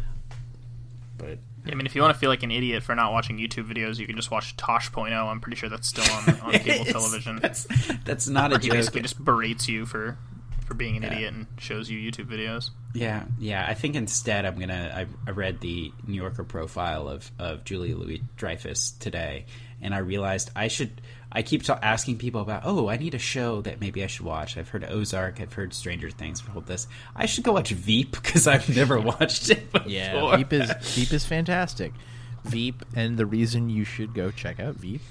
but 1.17 1.37
I 1.67 1.73
mean, 1.73 1.87
if 1.87 1.95
you 1.95 2.01
want 2.03 2.13
to 2.13 2.19
feel 2.19 2.29
like 2.29 2.43
an 2.43 2.51
idiot 2.51 2.83
for 2.83 2.93
not 2.93 3.11
watching 3.11 3.39
YouTube 3.39 3.67
videos, 3.67 3.97
you 3.97 4.05
can 4.05 4.15
just 4.15 4.29
watch 4.29 4.55
Tosh.0. 4.55 5.11
I'm 5.11 5.39
pretty 5.41 5.55
sure 5.55 5.67
that's 5.67 5.87
still 5.87 6.05
on, 6.13 6.39
on 6.41 6.51
cable 6.59 6.85
television. 6.85 7.39
that's 7.41 7.65
that's 8.03 8.27
not 8.27 8.51
a 8.53 8.57
joke. 8.57 8.63
He 8.65 8.69
basically 8.69 9.01
just 9.01 9.17
berates 9.25 9.67
you 9.67 9.87
for 9.87 10.15
for 10.65 10.73
being 10.73 10.97
an 10.97 11.03
Yeah. 11.03 11.13
idiot 11.13 11.33
and 11.33 11.47
shows 11.57 11.89
you 11.89 11.99
YouTube 11.99 12.25
videos. 12.29 12.71
Yeah, 12.93 13.23
yeah. 13.39 13.65
I 13.67 13.73
think 13.73 13.95
instead 13.95 14.45
I'm 14.45 14.59
gonna. 14.59 14.91
I, 14.95 15.29
I 15.29 15.31
read 15.31 15.61
the 15.61 15.91
New 16.07 16.15
Yorker 16.21 16.43
profile 16.43 17.07
of 17.07 17.29
of 17.39 17.63
Julie 17.63 17.93
Louis 17.93 18.21
Dreyfus 18.37 18.91
today, 18.91 19.45
and 19.81 19.93
I 19.93 19.99
realized 19.99 20.51
I 20.55 20.67
should. 20.67 21.01
I 21.31 21.41
keep 21.41 21.63
ta- 21.63 21.79
asking 21.81 22.17
people 22.19 22.39
about. 22.41 22.61
Oh, 22.63 22.87
I 22.89 22.95
need 22.95 23.13
a 23.13 23.19
show 23.19 23.61
that 23.63 23.81
maybe 23.81 24.01
I 24.03 24.07
should 24.07 24.25
watch. 24.25 24.57
I've 24.57 24.69
heard 24.69 24.85
Ozark. 24.85 25.41
I've 25.41 25.51
heard 25.51 25.73
Stranger 25.73 26.09
Things. 26.09 26.41
I've 26.41 26.53
heard 26.53 26.65
this. 26.67 26.87
I 27.15 27.25
should 27.25 27.43
go 27.43 27.51
watch 27.51 27.71
Veep 27.71 28.11
because 28.11 28.47
I've 28.47 28.73
never 28.73 28.99
watched 28.99 29.49
it 29.49 29.71
before. 29.73 29.89
Yeah, 29.91 30.37
Veep 30.37 30.53
is 30.53 30.71
Veep 30.95 31.11
is 31.11 31.25
fantastic. 31.25 31.91
Veep, 32.45 32.85
and 32.95 33.17
the 33.17 33.25
reason 33.25 33.69
you 33.69 33.83
should 33.83 34.13
go 34.13 34.31
check 34.31 34.59
out 34.61 34.75
Veep 34.75 35.01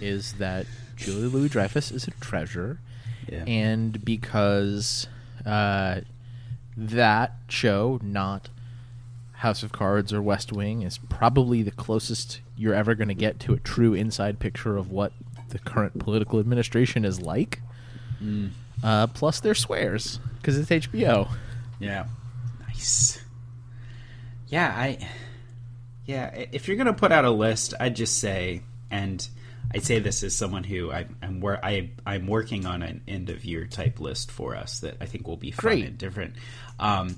is 0.00 0.34
that 0.34 0.66
Julie 0.96 1.26
Louis 1.28 1.48
Dreyfus 1.48 1.90
is 1.90 2.06
a 2.06 2.10
treasure, 2.12 2.78
Yeah. 3.28 3.44
and 3.46 4.04
because 4.04 5.06
uh, 5.46 6.00
that 6.76 7.32
show, 7.48 8.00
not 8.02 8.48
House 9.32 9.62
of 9.62 9.72
Cards 9.72 10.12
or 10.12 10.22
West 10.22 10.52
Wing, 10.52 10.82
is 10.82 10.98
probably 10.98 11.62
the 11.62 11.70
closest 11.70 12.40
you're 12.56 12.74
ever 12.74 12.94
going 12.94 13.08
to 13.08 13.14
get 13.14 13.40
to 13.40 13.52
a 13.52 13.58
true 13.58 13.94
inside 13.94 14.38
picture 14.38 14.76
of 14.76 14.90
what 14.90 15.12
the 15.50 15.58
current 15.58 15.98
political 15.98 16.38
administration 16.40 17.04
is 17.04 17.20
like. 17.20 17.60
Uh, 18.82 19.06
plus, 19.08 19.40
their 19.40 19.54
swears 19.54 20.18
because 20.36 20.58
it's 20.58 20.70
HBO. 20.70 21.28
Yeah. 21.78 22.06
Nice. 22.60 23.22
Yeah, 24.48 24.72
I 24.74 24.98
Yeah, 26.06 26.46
if 26.52 26.68
you're 26.68 26.76
going 26.76 26.86
to 26.86 26.92
put 26.92 27.12
out 27.12 27.24
a 27.24 27.30
list, 27.30 27.74
I'd 27.78 27.96
just 27.96 28.18
say 28.18 28.62
and 28.90 29.28
I 29.74 29.78
say 29.78 29.98
this 29.98 30.22
as 30.22 30.36
someone 30.36 30.62
who 30.64 30.92
I, 30.92 31.06
I'm 31.20 31.40
wor- 31.40 31.62
I, 31.62 31.90
I'm 32.06 32.28
working 32.28 32.64
on 32.64 32.82
an 32.82 33.00
end 33.08 33.28
of 33.28 33.44
year 33.44 33.66
type 33.66 33.98
list 33.98 34.30
for 34.30 34.54
us 34.54 34.80
that 34.80 34.98
I 35.00 35.06
think 35.06 35.26
will 35.26 35.36
be 35.36 35.50
fun 35.50 35.62
Great. 35.62 35.84
and 35.84 35.98
different. 35.98 36.34
Um, 36.78 37.16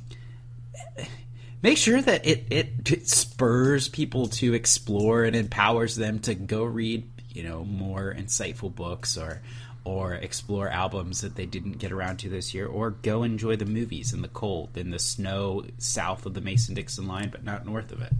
make 1.62 1.76
sure 1.78 2.00
that 2.00 2.26
it, 2.26 2.46
it 2.50 2.90
it 2.90 3.08
spurs 3.08 3.88
people 3.88 4.28
to 4.28 4.54
explore 4.54 5.24
and 5.24 5.36
empowers 5.36 5.96
them 5.96 6.18
to 6.20 6.34
go 6.34 6.64
read 6.64 7.08
you 7.30 7.42
know 7.42 7.64
more 7.64 8.14
insightful 8.16 8.74
books 8.74 9.16
or 9.18 9.42
or 9.84 10.14
explore 10.14 10.68
albums 10.68 11.20
that 11.20 11.36
they 11.36 11.46
didn't 11.46 11.72
get 11.78 11.92
around 11.92 12.16
to 12.18 12.28
this 12.28 12.52
year 12.54 12.66
or 12.66 12.90
go 12.90 13.22
enjoy 13.22 13.56
the 13.56 13.64
movies 13.66 14.12
in 14.12 14.20
the 14.22 14.28
cold 14.28 14.76
in 14.76 14.90
the 14.90 14.98
snow 14.98 15.64
south 15.78 16.26
of 16.26 16.34
the 16.34 16.40
mason-dixon 16.40 17.06
line 17.06 17.28
but 17.30 17.44
not 17.44 17.64
north 17.66 17.92
of 17.92 18.00
it 18.02 18.12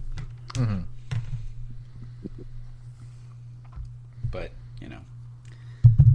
but 4.36 4.50
you 4.80 4.88
know 4.88 5.00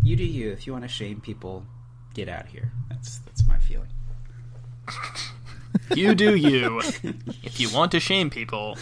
you 0.04 0.16
do 0.16 0.24
you 0.24 0.52
if 0.52 0.66
you 0.66 0.74
want 0.74 0.84
to 0.84 0.90
shame 0.90 1.20
people 1.22 1.66
get 2.14 2.28
out 2.30 2.46
of 2.46 2.52
here 2.52 2.72
that's 2.90 3.20
that's 3.20 3.48
my 3.48 3.58
feeling 3.58 3.88
You 5.96 6.16
do 6.16 6.36
you. 6.36 6.82
If 7.44 7.60
you 7.60 7.70
want 7.70 7.92
to 7.92 8.00
shame 8.00 8.30
people, 8.30 8.78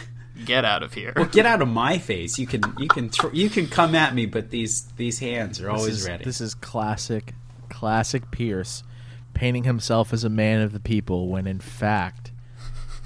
get 0.45 0.63
out 0.63 0.83
of 0.83 0.93
here. 0.93 1.13
Well, 1.15 1.25
get 1.25 1.45
out 1.45 1.61
of 1.61 1.67
my 1.67 1.97
face. 1.97 2.37
You 2.37 2.45
can 2.45 2.61
you 2.77 2.87
can 2.87 3.09
thr 3.09 3.29
you 3.33 3.49
can 3.49 3.67
come 3.67 3.95
at 3.95 4.13
me, 4.13 4.25
but 4.25 4.51
these 4.51 4.83
these 4.97 5.19
hands 5.19 5.59
are 5.59 5.69
always 5.69 6.01
is, 6.01 6.07
ready. 6.07 6.23
This 6.23 6.39
is 6.39 6.53
classic, 6.53 7.33
classic 7.69 8.29
Pierce 8.31 8.83
painting 9.33 9.63
himself 9.63 10.13
as 10.13 10.23
a 10.23 10.29
man 10.29 10.61
of 10.61 10.71
the 10.71 10.79
people 10.79 11.29
when 11.29 11.47
in 11.47 11.59
fact 11.59 12.28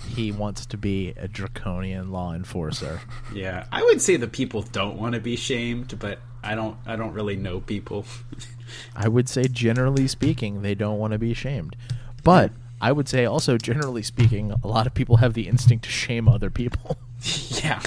he 0.07 0.31
wants 0.31 0.65
to 0.67 0.77
be 0.77 1.13
a 1.17 1.27
draconian 1.27 2.11
law 2.11 2.33
enforcer. 2.33 2.99
yeah, 3.33 3.65
I 3.71 3.83
would 3.83 4.01
say 4.01 4.15
the 4.17 4.27
people 4.27 4.61
don't 4.61 4.97
want 4.97 5.15
to 5.15 5.21
be 5.21 5.35
shamed, 5.35 5.97
but 5.99 6.19
I 6.43 6.55
don't 6.55 6.77
I 6.85 6.95
don't 6.95 7.13
really 7.13 7.35
know 7.35 7.59
people. 7.61 8.05
I 8.95 9.07
would 9.07 9.29
say, 9.29 9.43
generally 9.43 10.07
speaking, 10.07 10.61
they 10.61 10.73
don't 10.75 10.97
want 10.97 11.13
to 11.13 11.19
be 11.19 11.33
shamed. 11.33 11.75
But 12.23 12.51
I 12.81 12.91
would 12.91 13.07
say 13.07 13.25
also, 13.25 13.57
generally 13.57 14.03
speaking, 14.03 14.51
a 14.63 14.67
lot 14.67 14.87
of 14.87 14.93
people 14.93 15.17
have 15.17 15.33
the 15.33 15.47
instinct 15.47 15.85
to 15.85 15.91
shame 15.91 16.27
other 16.27 16.49
people. 16.49 16.97
yeah, 17.63 17.79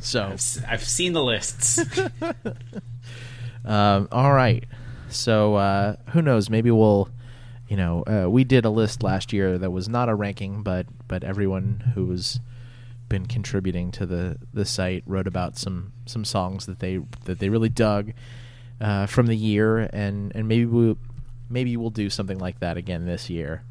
So, 0.00 0.24
I've, 0.32 0.64
I've 0.68 0.84
seen 0.84 1.12
the 1.14 1.22
lists. 1.22 1.78
um, 3.64 4.08
all 4.12 4.32
right. 4.32 4.64
So, 5.08 5.56
uh, 5.56 5.96
who 6.10 6.22
knows? 6.22 6.48
Maybe 6.50 6.70
we'll, 6.70 7.08
you 7.70 7.76
know, 7.76 8.02
uh, 8.02 8.28
we 8.28 8.42
did 8.42 8.64
a 8.64 8.70
list 8.70 9.02
last 9.04 9.32
year 9.32 9.56
that 9.56 9.70
was 9.70 9.88
not 9.88 10.08
a 10.08 10.14
ranking, 10.14 10.62
but 10.64 10.86
but 11.06 11.22
everyone 11.22 11.92
who's 11.94 12.40
been 13.08 13.26
contributing 13.26 13.92
to 13.92 14.06
the 14.06 14.36
the 14.52 14.64
site 14.64 15.04
wrote 15.06 15.28
about 15.28 15.56
some 15.56 15.92
some 16.04 16.24
songs 16.24 16.66
that 16.66 16.80
they 16.80 16.98
that 17.26 17.38
they 17.38 17.48
really 17.48 17.68
dug 17.68 18.12
uh, 18.80 19.06
from 19.06 19.26
the 19.28 19.36
year, 19.36 19.88
and 19.92 20.32
and 20.34 20.48
maybe 20.48 20.66
we 20.66 20.96
maybe 21.48 21.76
we'll 21.76 21.90
do 21.90 22.10
something 22.10 22.38
like 22.38 22.58
that 22.58 22.76
again 22.76 23.06
this 23.06 23.30
year. 23.30 23.62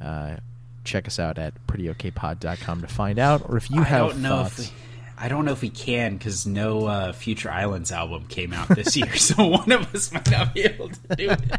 Uh, 0.00 0.36
check 0.82 1.06
us 1.06 1.20
out 1.20 1.38
at 1.38 1.54
prettyokpod.com 1.68 2.80
to 2.80 2.88
find 2.88 3.20
out, 3.20 3.48
or 3.48 3.56
if 3.56 3.70
you 3.70 3.82
I 3.82 3.84
have 3.84 4.08
don't 4.08 4.22
know 4.22 4.28
thoughts. 4.42 4.58
if 4.58 4.70
we, 4.70 4.76
I 5.16 5.28
don't 5.28 5.44
know 5.44 5.52
if 5.52 5.62
we 5.62 5.70
can 5.70 6.16
because 6.16 6.44
no 6.44 6.86
uh, 6.86 7.12
Future 7.12 7.52
Islands 7.52 7.92
album 7.92 8.26
came 8.26 8.52
out 8.52 8.66
this 8.68 8.96
year, 8.96 9.14
so 9.16 9.46
one 9.46 9.70
of 9.70 9.94
us 9.94 10.12
might 10.12 10.28
not 10.28 10.52
be 10.54 10.62
able 10.62 10.88
to 10.88 11.16
do 11.16 11.30
it. 11.30 11.40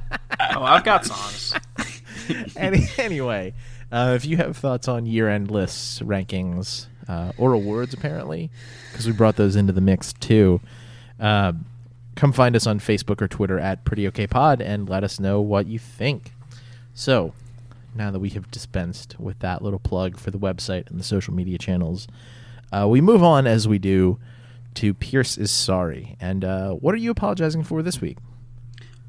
Oh, 0.54 0.64
I've 0.64 0.84
got 0.84 1.06
songs. 1.06 1.54
Any, 2.56 2.88
anyway, 2.98 3.54
uh, 3.92 4.14
if 4.16 4.26
you 4.26 4.38
have 4.38 4.58
thoughts 4.58 4.88
on 4.88 5.06
year-end 5.06 5.52
lists, 5.52 6.00
rankings, 6.00 6.88
uh, 7.08 7.32
or 7.38 7.54
awards, 7.54 7.94
apparently, 7.94 8.50
because 8.92 9.06
we 9.06 9.14
brought 9.14 9.36
those 9.36 9.56
into 9.56 9.74
the 9.74 9.82
mix 9.82 10.14
too, 10.14 10.62
uh, 11.20 11.54
come 12.16 12.32
find 12.32 12.56
us 12.56 12.66
on 12.66 12.80
Facebook 12.80 13.22
or 13.22 13.28
Twitter 13.28 13.60
at 13.60 13.84
Pretty 13.86 14.08
Okay 14.08 14.28
Pod 14.28 14.62
and 14.62 14.90
let 14.90 15.04
us 15.04 15.20
know 15.20 15.42
what 15.42 15.68
you 15.68 15.80
think. 15.80 16.32
So, 16.94 17.34
now 17.94 18.12
that 18.12 18.20
we 18.20 18.30
have 18.32 18.52
dispensed 18.52 19.20
with 19.20 19.40
that 19.40 19.62
little 19.62 19.80
plug 19.80 20.18
for 20.18 20.32
the 20.32 20.40
website 20.40 20.90
and 20.90 21.00
the 21.00 21.04
social 21.04 21.34
media 21.34 21.58
channels, 21.58 22.08
uh, 22.72 22.88
we 22.88 23.02
move 23.02 23.24
on 23.24 23.48
as 23.48 23.68
we 23.68 23.80
do 23.80 24.20
to 24.76 24.94
Pierce 24.94 25.38
is 25.38 25.52
sorry. 25.52 26.18
And 26.20 26.44
uh, 26.44 26.72
what 26.72 26.94
are 26.94 26.98
you 26.98 27.12
apologizing 27.12 27.64
for 27.64 27.82
this 27.82 28.02
week? 28.02 28.18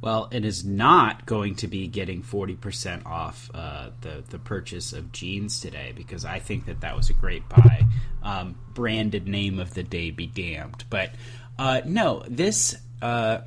Well, 0.06 0.28
it 0.30 0.44
is 0.44 0.64
not 0.64 1.26
going 1.26 1.56
to 1.56 1.66
be 1.66 1.88
getting 1.88 2.22
forty 2.22 2.54
percent 2.54 3.04
off 3.06 3.50
uh, 3.52 3.90
the 4.02 4.22
the 4.30 4.38
purchase 4.38 4.92
of 4.92 5.10
jeans 5.10 5.58
today 5.58 5.92
because 5.96 6.24
I 6.24 6.38
think 6.38 6.66
that 6.66 6.82
that 6.82 6.96
was 6.96 7.10
a 7.10 7.12
great 7.12 7.48
buy. 7.48 7.84
Um, 8.22 8.54
branded 8.72 9.26
name 9.26 9.58
of 9.58 9.74
the 9.74 9.82
day 9.82 10.12
be 10.12 10.28
damned, 10.28 10.84
but 10.90 11.10
uh, 11.58 11.80
no, 11.84 12.22
this 12.28 12.76
uh, 13.02 13.38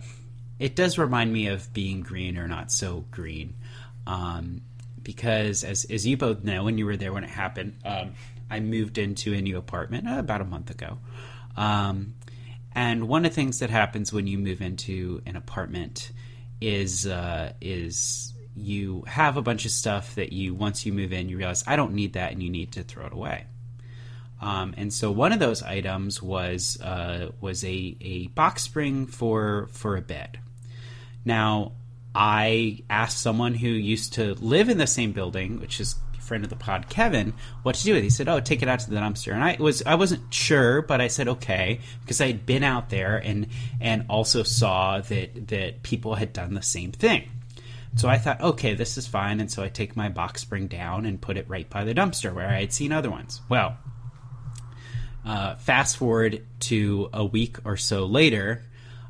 it 0.60 0.76
does 0.76 0.98
remind 0.98 1.32
me 1.32 1.48
of 1.48 1.74
being 1.74 2.02
green 2.02 2.38
or 2.38 2.50
not 2.50 2.74
so 2.74 3.06
green, 3.10 3.56
um, 4.06 4.60
because 5.02 5.64
as 5.64 5.86
as 5.86 6.06
you 6.06 6.18
both 6.18 6.44
know, 6.44 6.66
when 6.66 6.78
you 6.78 6.86
were 6.86 6.98
there 6.98 7.14
when 7.14 7.24
it 7.24 7.30
happened, 7.30 7.78
um, 7.86 8.16
I 8.52 8.60
moved 8.60 8.98
into 8.98 9.34
a 9.34 9.40
new 9.42 9.58
apartment 9.58 10.10
uh, 10.10 10.20
about 10.20 10.42
a 10.42 10.46
month 10.46 10.72
ago. 10.72 10.98
Um, 11.56 12.16
and 12.76 13.08
one 13.08 13.24
of 13.24 13.32
the 13.32 13.36
things 13.36 13.60
that 13.60 13.70
happens 13.70 14.12
when 14.12 14.28
you 14.28 14.38
move 14.38 14.62
into 14.62 15.22
an 15.26 15.38
apartment 15.38 16.12
is 16.62 17.08
uh, 17.08 17.54
is 17.62 18.34
you 18.56 19.04
have 19.08 19.38
a 19.38 19.42
bunch 19.42 19.66
of 19.66 19.72
stuff 19.72 20.16
that 20.16 20.34
you 20.34 20.54
once 20.54 20.86
you 20.86 20.92
move 20.92 21.14
in 21.14 21.30
you 21.30 21.38
realize 21.38 21.64
I 21.66 21.76
don't 21.76 21.94
need 21.94 22.14
that 22.14 22.32
and 22.32 22.44
you 22.44 22.50
need 22.50 22.74
to 22.74 22.84
throw 22.84 23.06
it 23.06 23.14
away. 23.14 23.46
Um, 24.42 24.74
and 24.78 24.94
so 24.94 25.12
one 25.12 25.34
of 25.34 25.40
those 25.40 25.62
items 25.64 26.22
was 26.22 26.80
uh, 26.82 27.32
was 27.42 27.64
a, 27.64 27.98
a 28.02 28.28
box 28.28 28.64
spring 28.64 29.06
for 29.06 29.68
for 29.72 29.98
a 29.98 30.02
bed. 30.02 30.40
Now 31.26 31.74
I 32.16 32.84
asked 32.90 33.20
someone 33.20 33.54
who 33.54 33.68
used 33.68 34.14
to 34.14 34.34
live 34.36 34.70
in 34.70 34.78
the 34.78 34.88
same 34.88 35.12
building, 35.12 35.60
which 35.60 35.80
is 35.80 35.96
friend 36.30 36.46
of 36.46 36.50
the 36.50 36.56
pod, 36.56 36.88
Kevin, 36.88 37.34
what 37.64 37.76
to 37.76 37.84
do 37.84 37.94
with 37.94 38.04
it. 38.04 38.06
He 38.06 38.10
said, 38.10 38.30
"Oh, 38.30 38.40
take 38.40 38.62
it 38.62 38.70
out 38.70 38.80
to 38.82 38.90
the 38.90 38.96
dumpster." 38.96 39.34
And 39.34 39.44
I 39.44 39.58
was 39.60 39.84
I 39.86 39.96
wasn't 39.96 40.34
sure, 40.34 40.82
but 40.82 41.02
I 41.02 41.10
said 41.10 41.28
okay 41.28 41.82
because 42.02 42.22
I 42.22 42.28
had 42.28 42.46
been 42.46 42.64
out 42.64 42.90
there 42.90 43.18
and 43.18 43.48
and 43.82 44.06
also 44.10 44.44
saw 44.44 45.02
that 45.02 45.48
that 45.50 45.84
people 45.84 46.16
had 46.16 46.32
done 46.32 46.54
the 46.54 46.62
same 46.62 46.94
thing. 46.94 47.30
So 47.96 48.08
I 48.08 48.20
thought, 48.20 48.40
okay, 48.40 48.76
this 48.76 48.98
is 48.98 49.08
fine. 49.08 49.40
And 49.40 49.52
so 49.52 49.64
I 49.64 49.68
take 49.68 49.96
my 49.96 50.10
box 50.10 50.42
spring 50.42 50.68
down 50.68 51.08
and 51.08 51.20
put 51.20 51.38
it 51.38 51.50
right 51.50 51.68
by 51.68 51.84
the 51.84 51.96
dumpster 51.96 52.32
where 52.34 52.48
I 52.48 52.60
had 52.60 52.72
seen 52.72 52.92
other 52.92 53.10
ones. 53.10 53.42
Well, 53.50 53.78
uh, 55.26 55.56
fast 55.56 55.98
forward 55.98 56.46
to 56.62 57.10
a 57.12 57.26
week 57.26 57.58
or 57.66 57.78
so 57.78 58.06
later, 58.06 58.64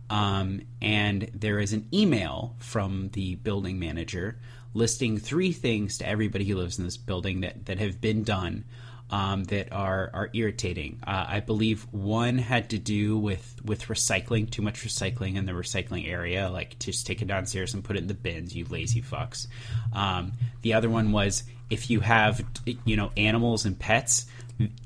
um, 0.09 0.61
and 0.81 1.29
there 1.33 1.59
is 1.59 1.73
an 1.73 1.87
email 1.93 2.55
from 2.59 3.09
the 3.13 3.35
building 3.35 3.79
manager 3.79 4.39
listing 4.73 5.17
three 5.17 5.51
things 5.51 5.97
to 5.97 6.07
everybody 6.07 6.45
who 6.45 6.55
lives 6.55 6.77
in 6.77 6.85
this 6.85 6.97
building 6.97 7.41
that, 7.41 7.65
that 7.65 7.79
have 7.79 7.99
been 7.99 8.23
done 8.23 8.65
um, 9.11 9.43
that 9.45 9.71
are 9.71 10.11
are 10.13 10.29
irritating. 10.33 10.99
Uh, 11.05 11.25
I 11.27 11.39
believe 11.39 11.87
one 11.91 12.37
had 12.37 12.69
to 12.71 12.77
do 12.77 13.17
with 13.17 13.55
with 13.63 13.85
recycling, 13.85 14.49
too 14.49 14.61
much 14.61 14.85
recycling 14.85 15.35
in 15.35 15.45
the 15.45 15.53
recycling 15.53 16.07
area, 16.07 16.49
like 16.49 16.77
just 16.79 17.07
take 17.07 17.21
it 17.21 17.27
downstairs 17.27 17.73
and 17.73 17.83
put 17.83 17.95
it 17.95 17.99
in 17.99 18.07
the 18.07 18.13
bins. 18.13 18.55
You 18.55 18.65
lazy 18.65 19.01
fucks. 19.01 19.47
Um, 19.93 20.33
the 20.61 20.73
other 20.73 20.89
one 20.89 21.11
was 21.11 21.43
if 21.69 21.89
you 21.89 22.01
have 22.01 22.43
you 22.85 22.95
know 22.95 23.11
animals 23.17 23.65
and 23.65 23.77
pets. 23.77 24.25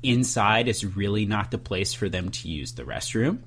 Inside 0.04 0.68
is 0.68 0.84
really 0.84 1.26
not 1.26 1.50
the 1.50 1.58
place 1.58 1.94
for 1.94 2.08
them 2.08 2.28
to 2.28 2.48
use 2.48 2.74
the 2.74 2.84
restroom. 2.84 3.40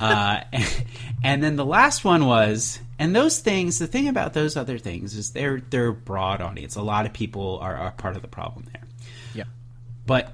Uh, 0.00 0.40
and 1.22 1.42
then 1.42 1.56
the 1.56 1.64
last 1.66 2.06
one 2.06 2.24
was, 2.24 2.78
and 2.98 3.14
those 3.14 3.38
things. 3.38 3.78
The 3.78 3.86
thing 3.86 4.08
about 4.08 4.32
those 4.32 4.56
other 4.56 4.78
things 4.78 5.14
is 5.14 5.30
they're 5.32 5.60
they're 5.60 5.92
broad 5.92 6.40
audience. 6.40 6.76
A 6.76 6.82
lot 6.82 7.06
of 7.06 7.12
people 7.12 7.58
are, 7.60 7.76
are 7.76 7.90
part 7.92 8.16
of 8.16 8.22
the 8.22 8.28
problem 8.28 8.66
there 8.72 8.82
Yeah. 9.34 9.44
but 10.06 10.32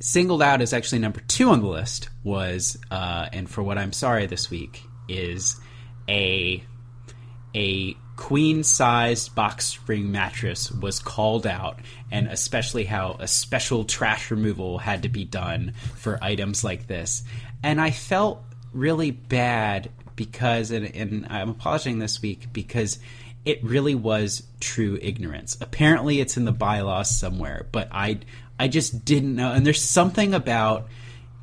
singled 0.00 0.42
out 0.42 0.60
as 0.60 0.72
actually 0.72 0.98
number 0.98 1.20
two 1.28 1.50
on 1.50 1.60
the 1.60 1.68
list 1.68 2.08
was 2.24 2.76
uh, 2.90 3.28
and 3.32 3.48
for 3.48 3.62
what 3.62 3.78
i'm 3.78 3.92
sorry 3.92 4.26
this 4.26 4.50
week 4.50 4.82
is 5.08 5.60
a 6.08 6.60
a 7.54 7.94
queen 8.16 8.64
sized 8.64 9.32
box 9.36 9.66
spring 9.66 10.10
mattress 10.10 10.72
was 10.72 10.98
called 10.98 11.46
out 11.46 11.78
and 12.10 12.26
especially 12.26 12.82
how 12.84 13.16
a 13.20 13.28
special 13.28 13.84
trash 13.84 14.30
removal 14.32 14.78
had 14.78 15.04
to 15.04 15.08
be 15.08 15.24
done 15.24 15.72
for 15.94 16.18
items 16.22 16.64
like 16.64 16.88
this 16.88 17.22
and 17.62 17.80
i 17.80 17.90
felt 17.92 18.42
really 18.72 19.12
bad 19.12 19.88
because 20.16 20.70
and, 20.70 20.94
and 20.94 21.26
i'm 21.30 21.50
apologizing 21.50 21.98
this 21.98 22.20
week 22.22 22.46
because 22.52 22.98
it 23.44 23.62
really 23.62 23.94
was 23.94 24.44
true 24.60 24.98
ignorance. 25.02 25.56
Apparently, 25.60 26.20
it's 26.20 26.36
in 26.36 26.44
the 26.44 26.52
bylaws 26.52 27.16
somewhere, 27.18 27.66
but 27.72 27.88
I 27.90 28.20
I 28.58 28.68
just 28.68 29.04
didn't 29.04 29.34
know. 29.34 29.52
And 29.52 29.66
there's 29.66 29.82
something 29.82 30.34
about 30.34 30.88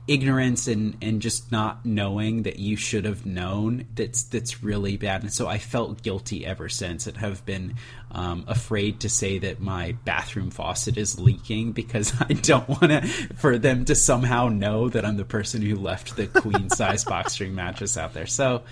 ignorance 0.09 0.67
and 0.67 0.97
and 1.03 1.21
just 1.21 1.51
not 1.51 1.85
knowing 1.85 2.41
that 2.43 2.57
you 2.57 2.75
should 2.75 3.05
have 3.05 3.27
known 3.27 3.85
that's 3.93 4.23
that's 4.23 4.63
really 4.63 4.97
bad. 4.97 5.21
And 5.21 5.31
so 5.31 5.47
I 5.47 5.59
felt 5.59 6.01
guilty 6.01 6.45
ever 6.45 6.67
since, 6.67 7.05
and 7.05 7.15
have 7.17 7.45
been 7.45 7.75
um, 8.11 8.43
afraid 8.47 9.01
to 9.01 9.09
say 9.09 9.37
that 9.37 9.61
my 9.61 9.95
bathroom 10.05 10.49
faucet 10.49 10.97
is 10.97 11.19
leaking 11.19 11.73
because 11.73 12.13
I 12.19 12.33
don't 12.33 12.67
want 12.67 12.91
to 12.91 13.01
for 13.35 13.59
them 13.59 13.85
to 13.85 13.95
somehow 13.95 14.47
know 14.49 14.89
that 14.89 15.05
I'm 15.05 15.17
the 15.17 15.25
person 15.25 15.61
who 15.61 15.75
left 15.75 16.15
the 16.15 16.25
queen 16.25 16.69
size 16.71 17.05
box 17.05 17.33
spring 17.35 17.55
mattress 17.55 17.95
out 17.97 18.13
there. 18.13 18.27
So. 18.27 18.63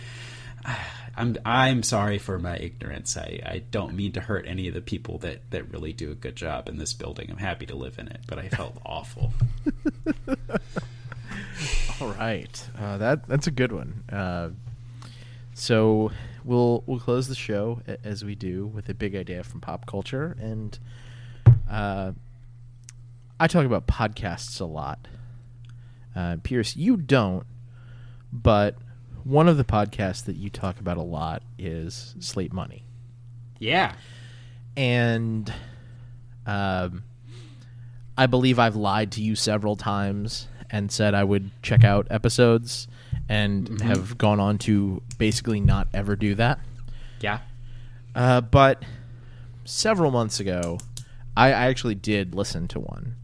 I'm 1.20 1.36
I'm 1.44 1.82
sorry 1.82 2.20
for 2.20 2.38
my 2.38 2.58
ignorance. 2.58 3.18
I, 3.18 3.42
I 3.44 3.64
don't 3.72 3.96
mean 3.96 4.12
to 4.12 4.22
hurt 4.22 4.46
any 4.48 4.68
of 4.68 4.76
the 4.76 4.82
people 4.82 5.18
that, 5.20 5.50
that 5.50 5.72
really 5.72 5.92
do 5.92 6.12
a 6.12 6.14
good 6.14 6.36
job 6.36 6.70
in 6.70 6.78
this 6.78 6.94
building. 6.94 7.32
I'm 7.32 7.38
happy 7.38 7.66
to 7.66 7.76
live 7.76 7.98
in 7.98 8.08
it, 8.08 8.20
but 8.28 8.38
I 8.38 8.50
felt 8.50 8.78
awful. 8.86 9.34
All 12.02 12.10
right, 12.14 12.70
uh, 12.80 12.98
that 12.98 13.28
that's 13.28 13.48
a 13.48 13.52
good 13.52 13.72
one. 13.72 14.04
Uh, 14.12 14.50
so 15.54 16.12
we'll 16.44 16.84
we'll 16.86 17.00
close 17.00 17.28
the 17.28 17.36
show 17.36 17.82
a- 17.88 17.98
as 18.06 18.24
we 18.24 18.36
do 18.36 18.68
with 18.68 18.90
a 18.90 18.94
big 18.94 19.16
idea 19.16 19.44
from 19.44 19.62
pop 19.62 19.86
culture, 19.86 20.36
and 20.40 20.78
uh, 21.70 22.12
I 23.40 23.48
talk 23.48 23.66
about 23.66 23.88
podcasts 23.88 24.60
a 24.62 24.66
lot. 24.66 25.08
Uh, 26.16 26.38
Pierce, 26.44 26.76
you 26.76 26.98
don't, 26.98 27.46
but 28.34 28.76
one 29.24 29.48
of 29.48 29.58
the 29.58 29.64
podcasts 29.64 30.24
that 30.26 30.36
you 30.36 30.50
talk 30.50 30.80
about 30.80 30.98
a 30.98 31.02
lot 31.04 31.44
is 31.60 32.16
Slate 32.20 32.54
Money 32.54 32.84
Yeah. 33.60 33.94
and 34.76 35.52
um, 36.46 37.04
I 38.18 38.26
believe 38.26 38.58
I've 38.58 38.76
lied 38.78 39.12
to 39.14 39.22
you 39.22 39.36
several 39.36 39.76
times 39.76 40.48
and 40.70 40.92
said 40.92 41.14
I 41.14 41.24
would 41.24 41.52
check 41.62 41.84
out 41.84 42.08
episodes 42.10 42.88
and 43.30 43.82
have 43.82 44.18
gone 44.18 44.40
on 44.40 44.58
to 44.60 45.02
basically 45.18 45.60
not 45.60 45.88
ever 45.94 46.16
do 46.16 46.36
that. 46.36 46.60
Yeah. 47.22 47.40
Uh, 48.16 48.42
but 48.42 48.84
several 49.66 50.12
months 50.12 50.40
ago, 50.40 50.80
I, 51.36 51.48
I 51.48 51.68
actually 51.68 51.96
did 51.96 52.34
listen 52.34 52.68
to 52.70 52.80
one 52.80 53.16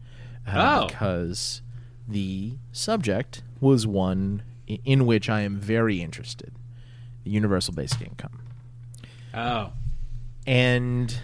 uh, 0.46 0.82
Oh. 0.82 0.86
because 0.86 1.62
the 2.06 2.54
subject 2.72 3.42
was 3.60 3.86
one 3.86 4.42
in 4.66 5.06
which 5.06 5.28
I 5.28 5.40
am 5.40 5.58
very 5.58 6.00
interested: 6.02 6.52
the 7.24 7.30
universal 7.30 7.74
basic 7.74 8.02
income. 8.02 8.40
Oh. 9.34 9.72
And 10.46 11.18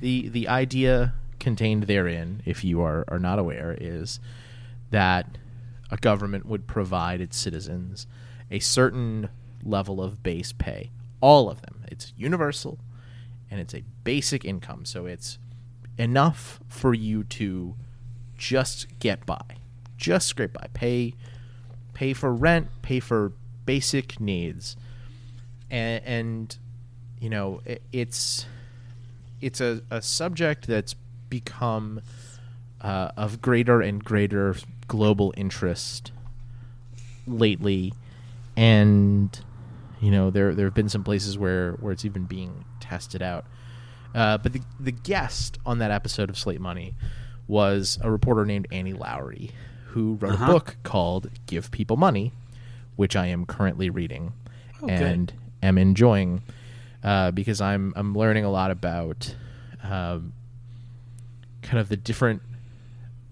the 0.00 0.28
the 0.28 0.48
idea 0.48 1.14
contained 1.38 1.84
therein, 1.84 2.42
if 2.44 2.64
you 2.64 2.80
are, 2.82 3.04
are 3.08 3.18
not 3.20 3.38
aware, 3.38 3.76
is 3.80 4.18
that 4.90 5.38
a 5.90 5.96
government 5.96 6.46
would 6.46 6.66
provide 6.66 7.20
its 7.20 7.36
citizens 7.36 8.06
a 8.50 8.58
certain 8.58 9.28
level 9.62 10.00
of 10.02 10.22
base 10.22 10.52
pay. 10.52 10.90
All 11.20 11.50
of 11.50 11.62
them. 11.62 11.84
It's 11.88 12.12
universal 12.16 12.78
and 13.50 13.60
it's 13.60 13.74
a 13.74 13.82
basic 14.04 14.44
income. 14.44 14.84
So 14.84 15.06
it's 15.06 15.38
enough 15.98 16.60
for 16.68 16.94
you 16.94 17.24
to 17.24 17.74
just 18.36 18.86
get 18.98 19.24
by. 19.26 19.42
Just 19.96 20.28
scrape 20.28 20.52
by. 20.52 20.66
Pay 20.74 21.14
pay 21.94 22.12
for 22.12 22.32
rent, 22.32 22.68
pay 22.82 23.00
for 23.00 23.32
basic 23.64 24.20
needs. 24.20 24.76
And, 25.70 26.04
and 26.04 26.58
you 27.18 27.30
know, 27.30 27.62
it, 27.64 27.82
it's 27.92 28.46
it's 29.40 29.60
a, 29.60 29.80
a 29.90 30.02
subject 30.02 30.66
that's 30.66 30.94
become 31.28 32.00
uh, 32.80 33.10
of 33.16 33.40
greater 33.40 33.80
and 33.80 34.04
greater 34.04 34.56
global 34.88 35.32
interest 35.36 36.12
lately, 37.26 37.92
and 38.56 39.38
you 40.00 40.10
know 40.10 40.30
there 40.30 40.54
there 40.54 40.66
have 40.66 40.74
been 40.74 40.88
some 40.88 41.04
places 41.04 41.36
where 41.38 41.72
where 41.74 41.92
it's 41.92 42.04
even 42.04 42.24
being 42.24 42.64
tested 42.80 43.22
out. 43.22 43.44
Uh, 44.14 44.38
but 44.38 44.52
the 44.52 44.62
the 44.80 44.92
guest 44.92 45.58
on 45.66 45.78
that 45.78 45.90
episode 45.90 46.30
of 46.30 46.38
Slate 46.38 46.60
Money 46.60 46.94
was 47.48 47.98
a 48.02 48.10
reporter 48.10 48.44
named 48.44 48.66
Annie 48.72 48.94
Lowrey, 48.94 49.50
who 49.88 50.14
wrote 50.14 50.34
Uh-huh. 50.34 50.44
a 50.44 50.48
book 50.54 50.76
called 50.82 51.30
"Give 51.46 51.70
People 51.70 51.96
Money," 51.96 52.32
which 52.96 53.14
I 53.16 53.26
am 53.26 53.44
currently 53.46 53.90
reading 53.90 54.32
Oh, 54.82 54.86
good. 54.86 55.00
and 55.00 55.32
am 55.62 55.78
enjoying 55.78 56.42
uh, 57.02 57.30
because 57.32 57.60
I'm 57.60 57.92
I'm 57.96 58.14
learning 58.14 58.44
a 58.44 58.50
lot 58.50 58.70
about 58.70 59.34
um, 59.82 60.32
kind 61.62 61.78
of 61.78 61.88
the 61.88 61.96
different 61.96 62.42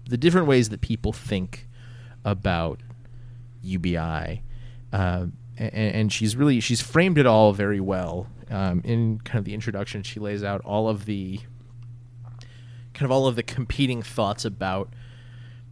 the 0.07 0.17
different 0.17 0.47
ways 0.47 0.69
that 0.69 0.81
people 0.81 1.13
think 1.13 1.67
about 2.23 2.81
UBI, 3.61 4.43
uh, 4.93 5.25
and, 5.57 5.73
and 5.73 6.13
she's 6.13 6.35
really 6.35 6.59
she's 6.59 6.81
framed 6.81 7.17
it 7.17 7.25
all 7.25 7.53
very 7.53 7.79
well. 7.79 8.27
Um, 8.49 8.81
in 8.83 9.19
kind 9.21 9.39
of 9.39 9.45
the 9.45 9.55
introduction, 9.55 10.03
she 10.03 10.19
lays 10.19 10.43
out 10.43 10.61
all 10.61 10.87
of 10.87 11.05
the 11.05 11.39
kind 12.93 13.05
of 13.05 13.11
all 13.11 13.27
of 13.27 13.35
the 13.35 13.43
competing 13.43 14.01
thoughts 14.01 14.45
about 14.45 14.89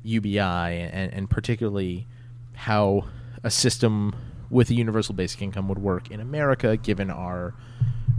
UBI, 0.03 0.39
and, 0.39 1.13
and 1.13 1.29
particularly 1.29 2.07
how 2.53 3.05
a 3.43 3.51
system 3.51 4.15
with 4.49 4.69
a 4.69 4.73
universal 4.73 5.15
basic 5.15 5.41
income 5.41 5.67
would 5.67 5.79
work 5.79 6.11
in 6.11 6.19
America, 6.19 6.77
given 6.77 7.09
our 7.09 7.53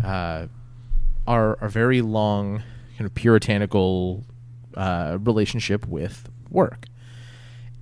uh, 0.05 0.47
our, 1.27 1.59
our 1.61 1.69
very 1.69 2.03
long 2.03 2.63
kind 2.97 3.07
of 3.07 3.15
puritanical 3.15 4.25
uh, 4.77 5.19
relationship 5.21 5.87
with 5.87 6.29
work, 6.51 6.87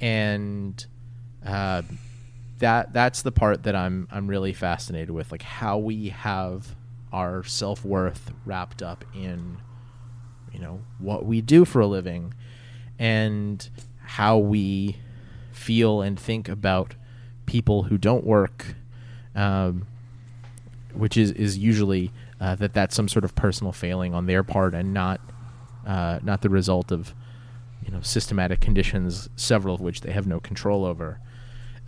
and 0.00 0.84
uh, 1.44 1.82
that 2.58 2.92
that's 2.92 3.22
the 3.22 3.32
part 3.32 3.64
that 3.64 3.74
I'm 3.74 4.08
I'm 4.10 4.26
really 4.26 4.52
fascinated 4.52 5.10
with, 5.10 5.32
like 5.32 5.42
how 5.42 5.78
we 5.78 6.10
have 6.10 6.74
our 7.12 7.44
self 7.44 7.84
worth 7.84 8.32
wrapped 8.46 8.82
up 8.82 9.04
in 9.14 9.58
you 10.52 10.60
know 10.60 10.80
what 10.98 11.24
we 11.24 11.40
do 11.40 11.64
for 11.64 11.80
a 11.80 11.86
living, 11.86 12.34
and 12.98 13.68
how 14.04 14.38
we 14.38 14.96
feel 15.52 16.02
and 16.02 16.18
think 16.18 16.48
about 16.48 16.94
people 17.46 17.84
who 17.84 17.98
don't 17.98 18.24
work, 18.24 18.74
um, 19.34 19.86
which 20.94 21.16
is 21.16 21.32
is 21.32 21.58
usually 21.58 22.10
uh, 22.40 22.54
that 22.56 22.74
that's 22.74 22.94
some 22.94 23.08
sort 23.08 23.24
of 23.24 23.34
personal 23.34 23.72
failing 23.72 24.14
on 24.14 24.26
their 24.26 24.42
part 24.42 24.74
and 24.74 24.92
not 24.92 25.20
uh, 25.86 26.18
not 26.22 26.42
the 26.42 26.48
result 26.48 26.92
of 26.92 27.14
you 27.84 27.90
know 27.92 28.00
systematic 28.00 28.60
conditions, 28.60 29.28
several 29.36 29.74
of 29.74 29.80
which 29.80 30.00
they 30.02 30.12
have 30.12 30.26
no 30.26 30.40
control 30.40 30.84
over. 30.84 31.18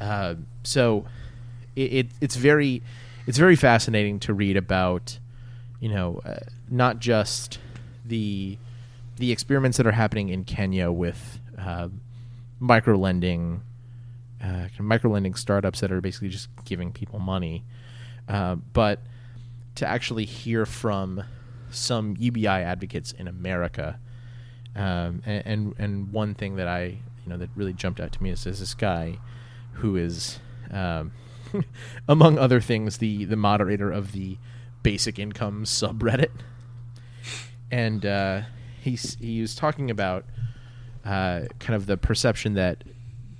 Uh, 0.00 0.34
so 0.62 1.04
it, 1.76 1.92
it 1.92 2.06
it's 2.20 2.36
very 2.36 2.82
it's 3.26 3.38
very 3.38 3.56
fascinating 3.56 4.18
to 4.20 4.34
read 4.34 4.56
about 4.56 5.18
you 5.80 5.88
know 5.88 6.20
uh, 6.24 6.36
not 6.68 6.98
just 6.98 7.58
the 8.04 8.58
the 9.16 9.30
experiments 9.30 9.76
that 9.76 9.86
are 9.86 9.92
happening 9.92 10.28
in 10.28 10.44
Kenya 10.44 10.90
with 10.90 11.38
uh, 11.58 11.88
micro 12.58 12.96
lending 12.96 13.62
uh, 14.42 14.68
micro 14.78 15.10
lending 15.10 15.34
startups 15.34 15.80
that 15.80 15.92
are 15.92 16.00
basically 16.00 16.28
just 16.28 16.48
giving 16.64 16.92
people 16.92 17.18
money, 17.18 17.64
uh, 18.28 18.56
but 18.72 19.00
to 19.76 19.86
actually 19.86 20.24
hear 20.24 20.66
from 20.66 21.22
some 21.74 22.16
UBI 22.18 22.46
advocates 22.46 23.12
in 23.12 23.28
America, 23.28 23.98
um, 24.76 25.22
and, 25.24 25.42
and 25.46 25.74
and 25.78 26.12
one 26.12 26.34
thing 26.34 26.56
that 26.56 26.68
I 26.68 26.84
you 26.84 27.28
know 27.28 27.36
that 27.38 27.50
really 27.54 27.72
jumped 27.72 28.00
out 28.00 28.12
to 28.12 28.22
me 28.22 28.30
is, 28.30 28.46
is 28.46 28.60
this 28.60 28.74
guy 28.74 29.18
who 29.74 29.96
is, 29.96 30.38
um, 30.70 31.12
among 32.08 32.38
other 32.38 32.60
things, 32.60 32.98
the 32.98 33.24
the 33.24 33.36
moderator 33.36 33.90
of 33.90 34.12
the 34.12 34.38
basic 34.82 35.18
income 35.18 35.64
subreddit, 35.64 36.30
and 37.70 38.04
uh, 38.04 38.42
he's 38.80 39.16
he 39.16 39.40
was 39.40 39.54
talking 39.54 39.90
about 39.90 40.24
uh, 41.04 41.42
kind 41.58 41.74
of 41.74 41.86
the 41.86 41.96
perception 41.96 42.54
that 42.54 42.84